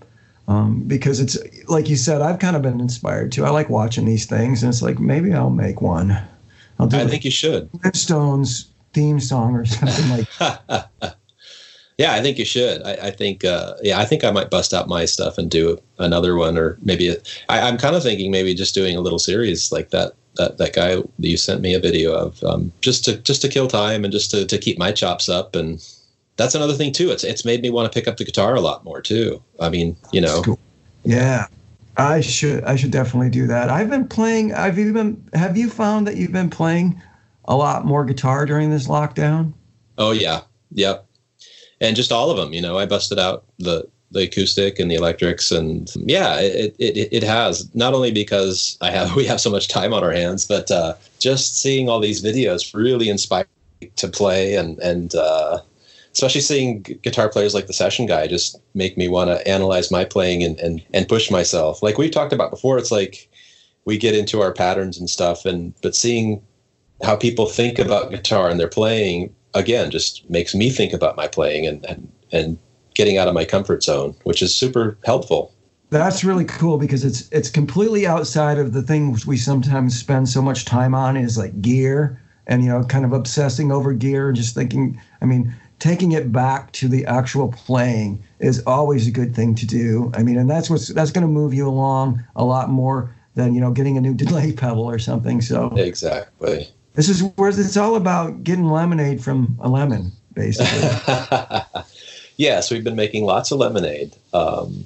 um, 0.51 0.83
because 0.83 1.21
it's 1.21 1.39
like 1.69 1.89
you 1.89 1.95
said, 1.95 2.21
I've 2.21 2.41
kind 2.41 2.57
of 2.57 2.63
been 2.63 2.81
inspired 2.81 3.31
too. 3.31 3.45
I 3.45 3.51
like 3.51 3.71
watching 3.71 4.05
these 4.05 4.27
things, 4.27 4.65
and 4.65 4.71
it's 4.71 4.83
like 4.83 4.99
maybe 4.99 5.33
I'll 5.33 5.49
make 5.49 5.81
one. 5.81 6.21
I'll 6.81 6.89
do 6.89 6.97
I 6.97 7.07
think 7.07 7.25
you 7.25 7.31
should. 7.31 7.71
Stones 7.95 8.69
theme 8.93 9.21
song 9.21 9.55
or 9.55 9.65
something 9.67 10.11
like. 10.11 10.29
that. 10.39 10.89
yeah, 11.99 12.15
I 12.15 12.21
think 12.21 12.37
you 12.37 12.45
should. 12.45 12.83
I, 12.83 12.95
I 12.95 13.11
think, 13.13 13.45
uh, 13.45 13.75
yeah, 13.81 14.01
I 14.01 14.05
think 14.05 14.25
I 14.25 14.33
might 14.33 14.51
bust 14.51 14.75
out 14.75 14.89
my 14.89 15.05
stuff 15.05 15.39
and 15.39 15.49
do 15.49 15.81
another 16.01 16.35
one, 16.35 16.59
or 16.59 16.79
maybe 16.83 17.15
I, 17.49 17.61
I'm 17.61 17.79
kind 17.79 17.95
of 17.95 18.03
thinking 18.03 18.33
maybe 18.33 18.53
just 18.53 18.75
doing 18.75 18.97
a 18.97 19.01
little 19.01 19.21
series 19.21 19.71
like 19.71 19.91
that. 19.91 20.15
That, 20.37 20.59
that 20.59 20.75
guy 20.75 20.97
that 20.97 21.29
you 21.29 21.37
sent 21.37 21.61
me 21.61 21.75
a 21.75 21.81
video 21.81 22.13
of 22.13 22.43
um, 22.43 22.73
just 22.81 23.05
to 23.05 23.19
just 23.19 23.43
to 23.43 23.49
kill 23.49 23.69
time 23.69 24.05
and 24.05 24.13
just 24.13 24.31
to, 24.31 24.47
to 24.47 24.59
keep 24.59 24.79
my 24.79 24.91
chops 24.91 25.29
up 25.29 25.55
and 25.55 25.85
that's 26.41 26.55
another 26.55 26.73
thing 26.73 26.91
too. 26.93 27.11
It's 27.11 27.23
it's 27.23 27.45
made 27.45 27.61
me 27.61 27.69
want 27.69 27.91
to 27.91 27.95
pick 27.97 28.09
up 28.09 28.17
the 28.17 28.25
guitar 28.25 28.55
a 28.55 28.61
lot 28.61 28.83
more 28.83 29.03
too. 29.03 29.43
I 29.61 29.69
mean, 29.69 29.97
you 30.11 30.21
know. 30.23 30.43
Cool. 30.43 30.59
Yeah. 31.05 31.47
I 31.97 32.23
should 32.23 32.65
I 32.65 32.77
should 32.77 32.91
definitely 32.91 33.29
do 33.29 33.47
that. 33.49 33.69
I've 33.69 33.91
been 33.91 34.09
playing 34.09 34.55
I've 34.55 34.79
even 34.79 35.23
have 35.35 35.57
you 35.59 35.69
found 35.69 36.07
that 36.07 36.17
you've 36.17 36.33
been 36.33 36.49
playing 36.49 37.01
a 37.45 37.57
lot 37.57 37.85
more 37.85 38.05
guitar 38.07 38.47
during 38.47 38.71
this 38.71 38.89
lockdown? 38.89 39.53
Oh 39.99 40.13
yeah. 40.13 40.41
Yep. 40.73 41.07
And 41.83 41.95
just 41.95 42.11
all 42.11 42.31
of 42.31 42.39
them, 42.39 42.55
you 42.55 42.63
know, 42.63 42.79
I 42.79 42.87
busted 42.87 43.19
out 43.19 43.45
the 43.59 43.87
the 44.13 44.23
acoustic 44.23 44.79
and 44.79 44.91
the 44.91 44.97
electrics 44.97 45.53
and 45.53 45.93
yeah 45.95 46.41
it, 46.41 46.75
it, 46.81 47.13
it 47.13 47.23
has 47.23 47.73
not 47.77 47.95
only 47.95 48.11
because 48.11 48.77
i 48.81 48.91
have 48.91 49.15
we 49.21 49.25
have 49.25 49.41
so 49.41 49.49
much 49.49 49.69
time 49.69 49.95
on 49.95 50.03
our 50.03 50.11
hands 50.11 50.45
but 50.45 50.69
uh, 50.69 50.95
just 51.21 51.61
seeing 51.61 51.89
all 51.89 52.01
these 52.01 52.21
videos 52.21 52.75
really 52.75 53.09
inspired 53.09 53.47
to 53.95 54.09
play 54.09 54.57
and 54.57 54.81
and 54.81 55.15
uh, 55.15 55.61
especially 56.21 56.43
seeing 56.43 56.83
guitar 57.03 57.31
players 57.31 57.55
like 57.55 57.67
the 57.67 57.73
session 57.73 58.05
guy 58.05 58.27
just 58.27 58.61
make 58.75 58.99
me 58.99 59.09
want 59.09 59.31
to 59.31 59.49
analyze 59.49 59.91
my 59.91 60.05
playing 60.05 60.43
and, 60.43 60.59
and 60.61 60.83
and 60.93 61.09
push 61.09 61.31
myself. 61.31 61.83
Like 61.83 61.97
we've 61.97 62.11
talked 62.11 62.35
about 62.35 62.51
before 62.51 62.77
it's 62.77 62.91
like 62.91 63.31
we 63.87 63.97
get 63.97 64.15
into 64.15 64.43
our 64.43 64.53
patterns 64.53 64.99
and 64.99 65.09
stuff 65.09 65.47
and 65.47 65.73
but 65.83 65.97
seeing 65.97 66.43
how 67.03 67.17
people 67.17 67.47
think 67.47 67.79
about 67.79 68.11
guitar 68.11 68.51
and 68.51 68.61
their 68.61 68.69
playing 68.69 69.35
again 69.55 69.91
just 69.91 70.29
makes 70.29 70.55
me 70.55 70.69
think 70.69 70.93
about 70.93 71.17
my 71.17 71.27
playing 71.27 71.67
and 71.67 71.87
and, 71.87 72.13
and 72.33 72.59
getting 72.95 73.17
out 73.17 73.27
of 73.29 73.33
my 73.33 73.47
comfort 73.47 73.83
zone 73.83 74.15
which 74.25 74.43
is 74.43 74.55
super 74.55 74.99
helpful. 75.05 75.55
That's 75.89 76.23
really 76.23 76.45
cool 76.45 76.77
because 76.77 77.03
it's 77.03 77.31
it's 77.31 77.49
completely 77.49 78.07
outside 78.07 78.59
of 78.59 78.75
the 78.75 78.83
things 78.83 79.27
we 79.27 79.39
sometimes 79.39 79.99
spend 79.99 80.29
so 80.29 80.43
much 80.43 80.67
time 80.67 80.95
on 80.95 81.17
is 81.17 81.39
like 81.39 81.63
gear 81.63 82.21
and 82.47 82.63
you 82.63 82.69
know 82.69 82.85
kind 82.85 83.07
of 83.07 83.15
obsessing 83.15 83.73
over 83.73 83.95
gear 83.95 84.29
and 84.29 84.37
just 84.37 84.55
thinking 84.55 85.01
i 85.23 85.25
mean 85.25 85.55
taking 85.81 86.13
it 86.13 86.31
back 86.31 86.71
to 86.73 86.87
the 86.87 87.05
actual 87.07 87.49
playing 87.49 88.23
is 88.39 88.63
always 88.67 89.09
a 89.09 89.11
good 89.11 89.35
thing 89.35 89.55
to 89.57 89.67
do. 89.67 90.13
I 90.15 90.23
mean, 90.23 90.39
and 90.39 90.49
that's 90.49 90.71
what's 90.71 90.89
that's 90.89 91.11
going 91.11 91.27
to 91.27 91.33
move 91.33 91.53
you 91.53 91.67
along 91.69 92.23
a 92.37 92.45
lot 92.45 92.71
more 92.71 93.15
than 93.35 93.55
you 93.55 93.61
know 93.61 93.73
getting 93.73 93.97
a 93.97 94.01
new 94.01 94.15
delay 94.25 94.53
pedal 94.53 94.89
or 94.89 94.99
something. 94.99 95.41
So 95.41 95.75
exactly, 95.77 96.69
this 96.95 97.09
is 97.09 97.23
where 97.35 97.49
it's 97.49 97.77
all 97.77 97.97
about 97.97 98.45
getting 98.45 98.67
lemonade 98.67 99.25
from 99.25 99.59
a 99.61 99.69
lemon, 99.69 100.13
basically. 100.35 100.89
yes, 102.37 102.71
we've 102.71 102.85
been 102.85 102.97
making 102.97 103.25
lots 103.25 103.51
of 103.51 103.59
lemonade. 103.59 104.15
Um, 104.33 104.85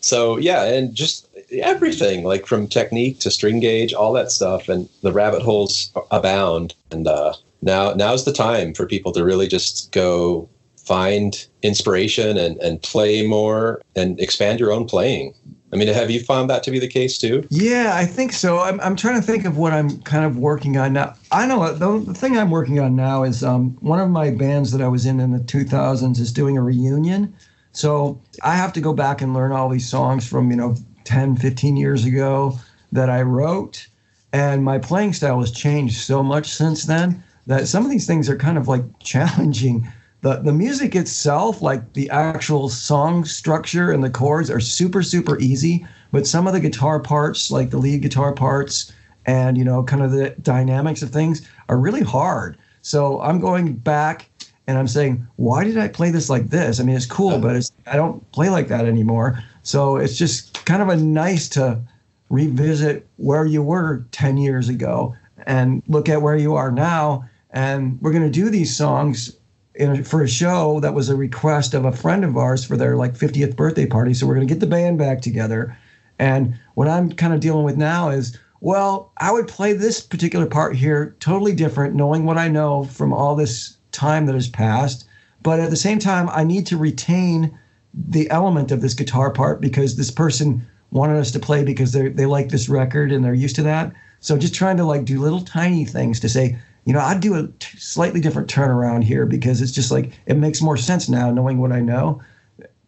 so 0.00 0.38
yeah, 0.38 0.64
and 0.64 0.94
just 0.94 1.28
everything 1.50 2.24
like 2.24 2.46
from 2.46 2.68
technique 2.68 3.18
to 3.20 3.30
string 3.30 3.60
gauge, 3.60 3.92
all 3.92 4.12
that 4.12 4.30
stuff, 4.30 4.68
and 4.68 4.88
the 5.02 5.12
rabbit 5.12 5.42
holes 5.42 5.92
abound. 6.10 6.74
And 6.90 7.06
uh, 7.06 7.34
now 7.62 7.92
now's 7.92 8.24
the 8.24 8.32
time 8.32 8.74
for 8.74 8.86
people 8.86 9.12
to 9.12 9.24
really 9.24 9.46
just 9.46 9.90
go 9.92 10.48
find 10.88 11.46
inspiration 11.62 12.38
and, 12.38 12.56
and 12.58 12.80
play 12.80 13.26
more 13.26 13.82
and 13.94 14.18
expand 14.18 14.58
your 14.58 14.72
own 14.72 14.86
playing. 14.86 15.34
I 15.70 15.76
mean, 15.76 15.88
have 15.88 16.10
you 16.10 16.20
found 16.20 16.48
that 16.48 16.62
to 16.62 16.70
be 16.70 16.78
the 16.78 16.88
case 16.88 17.18
too? 17.18 17.46
Yeah, 17.50 17.92
I 17.94 18.06
think 18.06 18.32
so. 18.32 18.60
I'm, 18.60 18.80
I'm 18.80 18.96
trying 18.96 19.20
to 19.20 19.26
think 19.26 19.44
of 19.44 19.58
what 19.58 19.74
I'm 19.74 20.00
kind 20.02 20.24
of 20.24 20.38
working 20.38 20.78
on 20.78 20.94
now. 20.94 21.14
I 21.30 21.46
know 21.46 21.74
the, 21.74 21.98
the 21.98 22.14
thing 22.14 22.38
I'm 22.38 22.50
working 22.50 22.80
on 22.80 22.96
now 22.96 23.22
is 23.22 23.44
um, 23.44 23.76
one 23.80 24.00
of 24.00 24.08
my 24.08 24.30
bands 24.30 24.72
that 24.72 24.80
I 24.80 24.88
was 24.88 25.04
in 25.04 25.20
in 25.20 25.32
the 25.32 25.40
2000s 25.40 26.18
is 26.18 26.32
doing 26.32 26.56
a 26.56 26.62
reunion. 26.62 27.34
So 27.72 28.18
I 28.42 28.54
have 28.54 28.72
to 28.72 28.80
go 28.80 28.94
back 28.94 29.20
and 29.20 29.34
learn 29.34 29.52
all 29.52 29.68
these 29.68 29.86
songs 29.86 30.26
from, 30.26 30.50
you 30.50 30.56
know, 30.56 30.74
10, 31.04 31.36
15 31.36 31.76
years 31.76 32.06
ago 32.06 32.58
that 32.92 33.10
I 33.10 33.20
wrote. 33.20 33.86
And 34.32 34.64
my 34.64 34.78
playing 34.78 35.12
style 35.12 35.40
has 35.40 35.50
changed 35.50 35.98
so 35.98 36.22
much 36.22 36.48
since 36.48 36.86
then 36.86 37.22
that 37.48 37.66
some 37.66 37.84
of 37.84 37.90
these 37.90 38.06
things 38.06 38.28
are 38.28 38.36
kind 38.36 38.56
of 38.56 38.68
like 38.68 38.84
challenging. 39.00 39.90
The, 40.20 40.36
the 40.36 40.52
music 40.52 40.94
itself, 40.94 41.62
like 41.62 41.94
the 41.94 42.08
actual 42.10 42.68
song 42.68 43.24
structure 43.24 43.90
and 43.90 44.04
the 44.04 44.10
chords, 44.10 44.50
are 44.50 44.60
super, 44.60 45.02
super 45.02 45.38
easy. 45.40 45.86
But 46.12 46.26
some 46.26 46.46
of 46.46 46.52
the 46.52 46.60
guitar 46.60 47.00
parts, 47.00 47.50
like 47.50 47.70
the 47.70 47.78
lead 47.78 48.02
guitar 48.02 48.32
parts 48.32 48.92
and, 49.26 49.56
you 49.56 49.64
know, 49.64 49.82
kind 49.82 50.02
of 50.02 50.12
the 50.12 50.30
dynamics 50.42 51.02
of 51.02 51.10
things, 51.10 51.48
are 51.68 51.78
really 51.78 52.02
hard. 52.02 52.58
So 52.82 53.20
I'm 53.22 53.40
going 53.40 53.74
back 53.74 54.30
and 54.66 54.76
I'm 54.76 54.88
saying, 54.88 55.26
why 55.36 55.64
did 55.64 55.78
I 55.78 55.88
play 55.88 56.10
this 56.10 56.28
like 56.28 56.50
this? 56.50 56.80
I 56.80 56.84
mean, 56.84 56.96
it's 56.96 57.06
cool, 57.06 57.38
but 57.38 57.56
it's, 57.56 57.72
I 57.86 57.96
don't 57.96 58.30
play 58.32 58.50
like 58.50 58.68
that 58.68 58.84
anymore. 58.84 59.42
So 59.62 59.96
it's 59.96 60.18
just 60.18 60.64
kind 60.66 60.82
of 60.82 60.90
a 60.90 60.96
nice 60.96 61.48
to 61.50 61.80
revisit 62.28 63.06
where 63.16 63.46
you 63.46 63.62
were 63.62 64.04
10 64.12 64.36
years 64.36 64.68
ago 64.68 65.14
and 65.46 65.82
look 65.88 66.10
at 66.10 66.20
where 66.20 66.36
you 66.36 66.54
are 66.54 66.70
now 66.70 67.24
and 67.50 68.00
we're 68.00 68.12
going 68.12 68.24
to 68.24 68.30
do 68.30 68.50
these 68.50 68.76
songs 68.76 69.36
a, 69.78 70.02
for 70.02 70.22
a 70.22 70.28
show 70.28 70.80
that 70.80 70.94
was 70.94 71.08
a 71.08 71.16
request 71.16 71.74
of 71.74 71.84
a 71.84 71.92
friend 71.92 72.24
of 72.24 72.36
ours 72.36 72.64
for 72.64 72.76
their 72.76 72.96
like 72.96 73.14
50th 73.14 73.56
birthday 73.56 73.86
party. 73.86 74.14
So 74.14 74.26
we're 74.26 74.34
going 74.34 74.46
to 74.46 74.52
get 74.52 74.60
the 74.60 74.66
band 74.66 74.98
back 74.98 75.20
together. 75.20 75.76
And 76.18 76.58
what 76.74 76.88
I'm 76.88 77.12
kind 77.12 77.32
of 77.32 77.40
dealing 77.40 77.64
with 77.64 77.76
now 77.76 78.10
is, 78.10 78.36
well, 78.60 79.12
I 79.18 79.30
would 79.30 79.46
play 79.46 79.72
this 79.72 80.00
particular 80.00 80.46
part 80.46 80.74
here 80.74 81.16
totally 81.20 81.54
different, 81.54 81.94
knowing 81.94 82.24
what 82.24 82.38
I 82.38 82.48
know 82.48 82.84
from 82.84 83.12
all 83.12 83.36
this 83.36 83.76
time 83.92 84.26
that 84.26 84.34
has 84.34 84.48
passed. 84.48 85.06
But 85.42 85.60
at 85.60 85.70
the 85.70 85.76
same 85.76 86.00
time, 86.00 86.28
I 86.30 86.42
need 86.42 86.66
to 86.66 86.76
retain 86.76 87.56
the 87.94 88.28
element 88.30 88.72
of 88.72 88.80
this 88.80 88.94
guitar 88.94 89.30
part 89.30 89.60
because 89.60 89.96
this 89.96 90.10
person 90.10 90.66
wanted 90.90 91.18
us 91.18 91.30
to 91.32 91.38
play 91.38 91.64
because 91.64 91.92
they 91.92 92.08
they 92.08 92.26
like 92.26 92.48
this 92.48 92.68
record 92.68 93.12
and 93.12 93.24
they're 93.24 93.34
used 93.34 93.56
to 93.56 93.62
that. 93.62 93.92
So 94.20 94.36
just 94.36 94.54
trying 94.54 94.76
to 94.78 94.84
like 94.84 95.04
do 95.04 95.20
little 95.20 95.40
tiny 95.40 95.84
things 95.84 96.18
to 96.20 96.28
say, 96.28 96.58
you 96.88 96.94
know, 96.94 97.00
I'd 97.00 97.20
do 97.20 97.34
a 97.34 97.46
t- 97.46 97.78
slightly 97.78 98.18
different 98.18 98.48
turnaround 98.48 99.04
here 99.04 99.26
because 99.26 99.60
it's 99.60 99.72
just 99.72 99.90
like 99.90 100.10
it 100.24 100.38
makes 100.38 100.62
more 100.62 100.78
sense 100.78 101.06
now 101.06 101.30
knowing 101.30 101.58
what 101.58 101.70
I 101.70 101.80
know. 101.80 102.22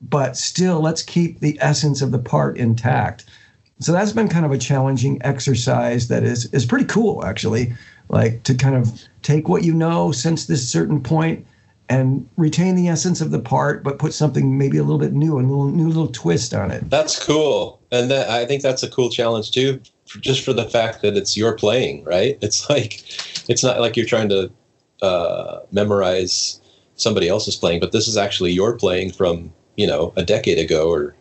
But 0.01 0.39
still, 0.39 0.81
let's 0.81 1.03
keep 1.03 1.41
the 1.41 1.59
essence 1.61 2.01
of 2.01 2.11
the 2.11 2.19
part 2.19 2.57
intact. 2.57 3.27
So 3.79 3.93
that's 3.93 4.13
been 4.13 4.31
kind 4.31 4.47
of 4.47 4.53
a 4.53 4.59
challenging 4.59 5.21
exercise 5.21 6.09
that 6.09 6.25
is 6.25 6.47
is 6.47 6.65
pretty 6.65 6.87
cool 6.87 7.27
actually, 7.27 7.75
like 8.09 8.43
to 8.45 8.55
kind 8.55 8.75
of 8.75 8.91
take 9.21 9.49
what 9.51 9.65
you 9.65 9.75
know 9.75 10.13
since 10.13 10.47
this 10.47 10.67
certain 10.67 11.03
point 11.03 11.47
and 11.91 12.27
retain 12.39 12.77
the 12.77 12.89
essence 12.89 13.21
of 13.21 13.33
the 13.33 13.39
part, 13.39 13.83
but 13.83 13.99
put 13.99 14.15
something 14.15 14.57
maybe 14.57 14.79
a 14.79 14.83
little 14.83 14.99
bit 14.99 15.13
new, 15.13 15.39
a 15.39 15.43
little 15.43 15.67
new 15.67 15.89
little 15.89 16.09
twist 16.09 16.55
on 16.55 16.71
it. 16.71 16.89
That's 16.89 17.23
cool, 17.23 17.83
and 17.93 18.11
that, 18.11 18.31
I 18.31 18.47
think 18.47 18.63
that's 18.63 18.83
a 18.83 18.89
cool 18.89 19.11
challenge 19.11 19.51
too, 19.51 19.79
just 20.21 20.45
for 20.45 20.53
the 20.53 20.65
fact 20.65 21.03
that 21.03 21.17
it's 21.17 21.37
your 21.37 21.55
playing, 21.55 22.05
right? 22.05 22.39
It's 22.43 22.69
like, 22.69 23.03
it's 23.49 23.63
not 23.63 23.81
like 23.81 23.97
you're 23.97 24.07
trying 24.07 24.29
to 24.31 24.51
uh, 25.03 25.61
memorize 25.71 26.61
somebody 26.97 27.29
else's 27.29 27.57
playing, 27.57 27.81
but 27.81 27.93
this 27.93 28.09
is 28.09 28.17
actually 28.17 28.53
your 28.53 28.77
playing 28.77 29.13
from 29.13 29.53
you 29.77 29.87
know 29.87 30.13
a 30.17 30.25
decade 30.25 30.59
ago, 30.59 30.91
or 30.91 31.15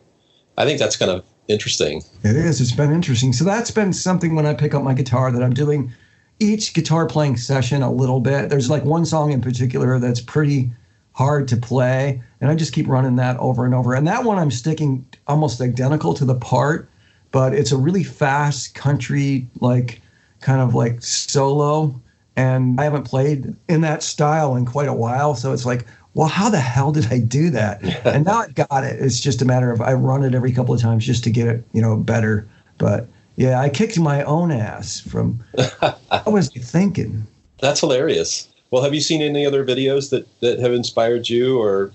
I 0.57 0.65
think 0.65 0.79
that's 0.79 0.97
kind 0.97 1.11
of 1.11 1.23
interesting. 1.47 2.03
It 2.23 2.35
is. 2.35 2.61
It's 2.61 2.71
been 2.71 2.91
interesting. 2.91 3.33
So 3.33 3.43
that's 3.43 3.71
been 3.71 3.93
something 3.93 4.35
when 4.35 4.45
I 4.45 4.53
pick 4.53 4.73
up 4.73 4.83
my 4.83 4.93
guitar 4.93 5.31
that 5.31 5.41
I'm 5.41 5.53
doing 5.53 5.91
each 6.39 6.73
guitar 6.73 7.05
playing 7.05 7.37
session 7.37 7.81
a 7.81 7.91
little 7.91 8.19
bit. 8.19 8.49
There's 8.49 8.69
like 8.69 8.83
one 8.85 9.05
song 9.05 9.31
in 9.31 9.41
particular 9.41 9.99
that's 9.99 10.21
pretty 10.21 10.71
hard 11.13 11.47
to 11.49 11.57
play, 11.57 12.21
and 12.39 12.49
I 12.49 12.55
just 12.55 12.73
keep 12.73 12.87
running 12.87 13.17
that 13.17 13.37
over 13.37 13.65
and 13.65 13.73
over. 13.73 13.93
And 13.93 14.07
that 14.07 14.23
one 14.23 14.37
I'm 14.37 14.51
sticking 14.51 15.05
almost 15.27 15.59
identical 15.61 16.13
to 16.13 16.25
the 16.25 16.35
part, 16.35 16.89
but 17.31 17.53
it's 17.53 17.71
a 17.71 17.77
really 17.77 18.03
fast 18.03 18.75
country, 18.75 19.47
like 19.59 20.01
kind 20.41 20.61
of 20.61 20.75
like 20.75 21.01
solo. 21.01 21.99
And 22.35 22.79
I 22.79 22.83
haven't 22.83 23.03
played 23.03 23.55
in 23.67 23.81
that 23.81 24.01
style 24.01 24.55
in 24.55 24.65
quite 24.65 24.87
a 24.87 24.93
while. 24.93 25.35
So 25.35 25.51
it's 25.51 25.65
like, 25.65 25.85
well, 26.13 26.27
how 26.27 26.49
the 26.49 26.59
hell 26.59 26.91
did 26.91 27.11
I 27.11 27.19
do 27.19 27.49
that? 27.51 27.83
and 28.05 28.25
now 28.25 28.39
I've 28.39 28.55
got 28.55 28.83
it. 28.83 28.99
It's 29.01 29.19
just 29.19 29.41
a 29.41 29.45
matter 29.45 29.71
of 29.71 29.81
I 29.81 29.93
run 29.93 30.23
it 30.23 30.33
every 30.33 30.51
couple 30.51 30.73
of 30.73 30.81
times 30.81 31.05
just 31.05 31.23
to 31.25 31.31
get 31.31 31.47
it, 31.47 31.63
you 31.73 31.81
know, 31.81 31.97
better. 31.97 32.47
But 32.77 33.07
yeah, 33.35 33.59
I 33.59 33.69
kicked 33.69 33.99
my 33.99 34.23
own 34.23 34.51
ass 34.51 34.99
from. 34.99 35.43
I 36.11 36.23
was 36.27 36.49
thinking. 36.49 37.25
That's 37.59 37.79
hilarious. 37.81 38.47
Well, 38.71 38.83
have 38.83 38.93
you 38.93 39.01
seen 39.01 39.21
any 39.21 39.45
other 39.45 39.65
videos 39.65 40.09
that 40.11 40.27
that 40.41 40.59
have 40.59 40.73
inspired 40.73 41.29
you, 41.29 41.59
or 41.59 41.91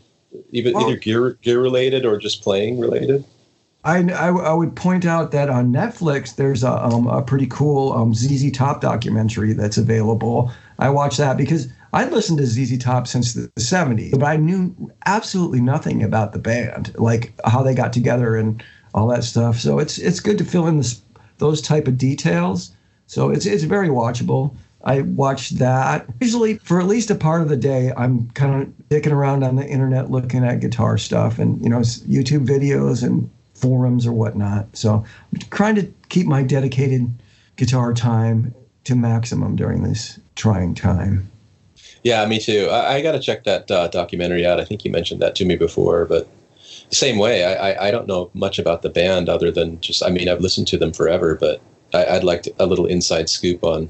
even 0.50 0.74
well, 0.74 0.88
either 0.88 0.98
gear 0.98 1.30
gear 1.42 1.60
related 1.60 2.04
or 2.04 2.18
just 2.18 2.42
playing 2.42 2.78
related? 2.78 3.24
I, 3.84 3.98
I, 4.12 4.28
I, 4.28 4.54
would 4.54 4.74
point 4.74 5.04
out 5.04 5.30
that 5.32 5.50
on 5.50 5.72
Netflix 5.72 6.36
there's 6.36 6.64
a, 6.64 6.72
um, 6.84 7.06
a 7.06 7.20
pretty 7.22 7.46
cool 7.46 7.92
um, 7.92 8.14
ZZ 8.14 8.50
Top 8.50 8.80
documentary 8.80 9.52
that's 9.52 9.76
available. 9.76 10.50
I 10.78 10.88
watched 10.88 11.18
that 11.18 11.36
because 11.36 11.68
I'd 11.92 12.10
listened 12.10 12.38
to 12.38 12.46
ZZ 12.46 12.78
Top 12.78 13.06
since 13.06 13.34
the 13.34 13.48
70s, 13.58 14.18
but 14.18 14.24
I 14.24 14.36
knew 14.36 14.74
absolutely 15.06 15.60
nothing 15.60 16.02
about 16.02 16.32
the 16.32 16.38
band, 16.38 16.94
like 16.98 17.34
how 17.44 17.62
they 17.62 17.74
got 17.74 17.92
together 17.92 18.36
and 18.36 18.62
all 18.94 19.06
that 19.08 19.22
stuff. 19.22 19.58
So 19.60 19.78
it's 19.78 19.98
it's 19.98 20.20
good 20.20 20.38
to 20.38 20.44
fill 20.44 20.66
in 20.66 20.78
this 20.78 21.02
those 21.38 21.60
type 21.60 21.86
of 21.86 21.98
details. 21.98 22.72
So 23.06 23.30
it's 23.30 23.44
it's 23.44 23.64
very 23.64 23.88
watchable. 23.88 24.56
I 24.84 25.02
watch 25.02 25.50
that. 25.50 26.06
Usually 26.20 26.58
for 26.58 26.80
at 26.80 26.86
least 26.86 27.10
a 27.10 27.14
part 27.14 27.42
of 27.42 27.48
the 27.48 27.56
day, 27.56 27.92
I'm 27.96 28.30
kind 28.30 28.62
of 28.62 28.88
dicking 28.88 29.12
around 29.12 29.42
on 29.42 29.56
the 29.56 29.66
internet 29.66 30.10
looking 30.10 30.44
at 30.44 30.60
guitar 30.60 30.98
stuff 30.98 31.38
and 31.38 31.62
you 31.62 31.68
know 31.68 31.80
YouTube 31.80 32.46
videos 32.46 33.02
and 33.02 33.30
forums 33.64 34.06
or 34.06 34.12
whatnot. 34.12 34.76
So 34.76 35.02
I'm 35.32 35.38
trying 35.50 35.74
to 35.76 35.90
keep 36.10 36.26
my 36.26 36.42
dedicated 36.42 37.10
guitar 37.56 37.94
time 37.94 38.54
to 38.84 38.94
maximum 38.94 39.56
during 39.56 39.82
this 39.82 40.20
trying 40.36 40.74
time. 40.74 41.30
Yeah, 42.02 42.26
me 42.26 42.38
too. 42.38 42.68
I, 42.70 42.96
I 42.96 43.02
got 43.02 43.12
to 43.12 43.20
check 43.20 43.44
that 43.44 43.70
uh, 43.70 43.88
documentary 43.88 44.44
out. 44.44 44.60
I 44.60 44.66
think 44.66 44.84
you 44.84 44.90
mentioned 44.90 45.22
that 45.22 45.34
to 45.36 45.46
me 45.46 45.56
before, 45.56 46.04
but 46.04 46.28
same 46.90 47.16
way. 47.16 47.42
I, 47.42 47.88
I 47.88 47.90
don't 47.90 48.06
know 48.06 48.30
much 48.34 48.58
about 48.58 48.82
the 48.82 48.90
band 48.90 49.30
other 49.30 49.50
than 49.50 49.80
just 49.80 50.04
I 50.04 50.10
mean 50.10 50.28
I've 50.28 50.42
listened 50.42 50.68
to 50.68 50.76
them 50.76 50.92
forever, 50.92 51.34
but 51.34 51.62
I, 51.94 52.12
would 52.12 52.24
like 52.24 52.42
to, 52.42 52.54
a 52.58 52.66
little 52.66 52.84
inside 52.84 53.30
scoop 53.30 53.64
on 53.64 53.88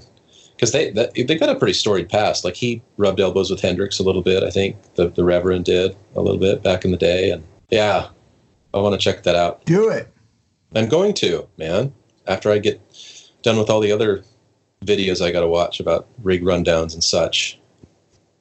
because 0.54 0.70
they 0.70 0.90
they 0.92 1.36
got 1.36 1.48
a 1.48 1.56
pretty 1.56 1.72
storied 1.72 2.08
past. 2.08 2.44
Like 2.44 2.54
he 2.54 2.80
rubbed 2.96 3.18
elbows 3.18 3.50
with 3.50 3.60
Hendrix 3.60 3.98
a 3.98 4.04
little 4.04 4.22
bit. 4.22 4.44
I 4.44 4.50
think 4.50 4.76
the 4.94 5.08
the 5.08 5.24
Reverend 5.24 5.64
did 5.64 5.96
a 6.14 6.22
little 6.22 6.38
bit 6.38 6.62
back 6.62 6.84
in 6.84 6.92
the 6.92 6.96
day, 6.96 7.30
and 7.30 7.42
yeah, 7.70 8.06
I 8.74 8.78
want 8.78 8.92
to 8.94 8.98
check 8.98 9.22
that 9.22 9.36
out. 9.36 9.64
Do 9.64 9.88
it. 9.88 10.12
I'm 10.74 10.88
going 10.88 11.14
to 11.14 11.48
man 11.56 11.92
after 12.26 12.50
I 12.50 12.58
get 12.58 12.80
done 13.42 13.56
with 13.56 13.70
all 13.70 13.80
the 13.80 13.92
other 13.92 14.24
videos 14.84 15.24
I 15.24 15.30
got 15.30 15.40
to 15.40 15.48
watch 15.48 15.80
about 15.80 16.08
rig 16.22 16.42
rundowns 16.42 16.92
and 16.92 17.02
such. 17.02 17.60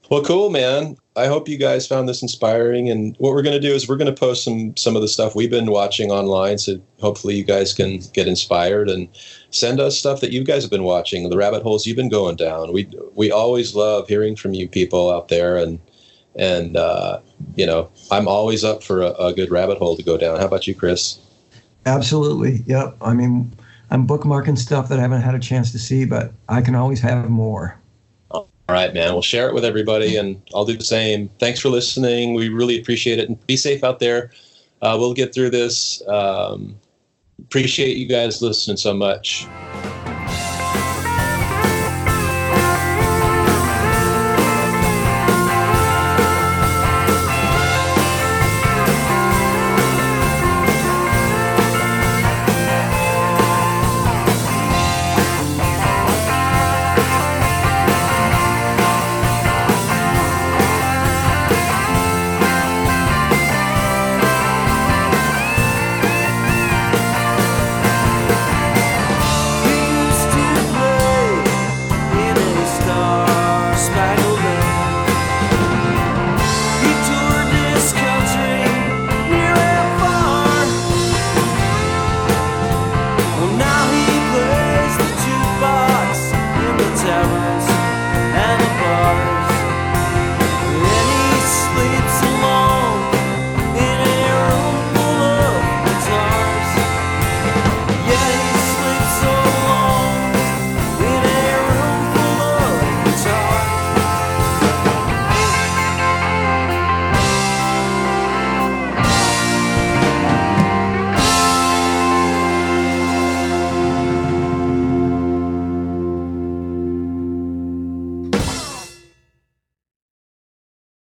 Well, 0.09 0.23
cool, 0.23 0.49
man. 0.49 0.97
I 1.15 1.27
hope 1.27 1.47
you 1.47 1.57
guys 1.57 1.87
found 1.87 2.09
this 2.09 2.21
inspiring. 2.21 2.89
And 2.89 3.15
what 3.19 3.33
we're 3.33 3.43
going 3.43 3.59
to 3.59 3.67
do 3.67 3.73
is 3.73 3.87
we're 3.87 3.97
going 3.97 4.13
to 4.13 4.19
post 4.19 4.43
some 4.43 4.75
some 4.75 4.95
of 4.95 5.01
the 5.01 5.07
stuff 5.07 5.35
we've 5.35 5.49
been 5.49 5.71
watching 5.71 6.11
online, 6.11 6.57
so 6.57 6.81
hopefully 6.99 7.35
you 7.35 7.43
guys 7.43 7.71
can 7.73 7.99
get 8.13 8.27
inspired 8.27 8.89
and 8.89 9.07
send 9.51 9.79
us 9.79 9.97
stuff 9.97 10.21
that 10.21 10.31
you 10.31 10.43
guys 10.43 10.63
have 10.63 10.71
been 10.71 10.83
watching, 10.83 11.29
the 11.29 11.37
rabbit 11.37 11.61
holes 11.63 11.85
you've 11.85 11.97
been 11.97 12.09
going 12.09 12.35
down. 12.35 12.73
We 12.73 12.89
we 13.13 13.31
always 13.31 13.75
love 13.75 14.07
hearing 14.07 14.35
from 14.35 14.53
you 14.53 14.67
people 14.67 15.11
out 15.11 15.29
there, 15.29 15.55
and 15.55 15.79
and 16.35 16.77
uh, 16.77 17.19
you 17.55 17.65
know 17.65 17.89
I'm 18.11 18.27
always 18.27 18.63
up 18.63 18.83
for 18.83 19.01
a, 19.01 19.11
a 19.13 19.33
good 19.33 19.51
rabbit 19.51 19.77
hole 19.77 19.95
to 19.95 20.03
go 20.03 20.17
down. 20.17 20.39
How 20.39 20.45
about 20.45 20.67
you, 20.67 20.75
Chris? 20.75 21.19
Absolutely. 21.85 22.63
Yep. 22.65 22.97
I 23.01 23.13
mean, 23.13 23.51
I'm 23.91 24.07
bookmarking 24.07 24.57
stuff 24.57 24.89
that 24.89 24.99
I 24.99 25.01
haven't 25.01 25.21
had 25.21 25.35
a 25.35 25.39
chance 25.39 25.71
to 25.73 25.79
see, 25.79 26.05
but 26.05 26.31
I 26.47 26.61
can 26.61 26.75
always 26.75 27.01
have 27.01 27.29
more. 27.29 27.77
All 28.69 28.75
right, 28.75 28.93
man. 28.93 29.11
We'll 29.11 29.21
share 29.21 29.49
it 29.49 29.53
with 29.53 29.65
everybody, 29.65 30.15
and 30.15 30.41
I'll 30.55 30.63
do 30.63 30.77
the 30.77 30.85
same. 30.85 31.29
Thanks 31.37 31.59
for 31.59 31.67
listening. 31.67 32.33
We 32.33 32.47
really 32.47 32.79
appreciate 32.79 33.19
it, 33.19 33.27
and 33.27 33.45
be 33.45 33.57
safe 33.57 33.83
out 33.83 33.99
there. 33.99 34.31
Uh, 34.81 34.95
we'll 34.97 35.13
get 35.13 35.33
through 35.33 35.49
this. 35.49 36.01
Um, 36.07 36.75
appreciate 37.41 37.97
you 37.97 38.07
guys 38.07 38.41
listening 38.41 38.77
so 38.77 38.93
much. 38.93 39.45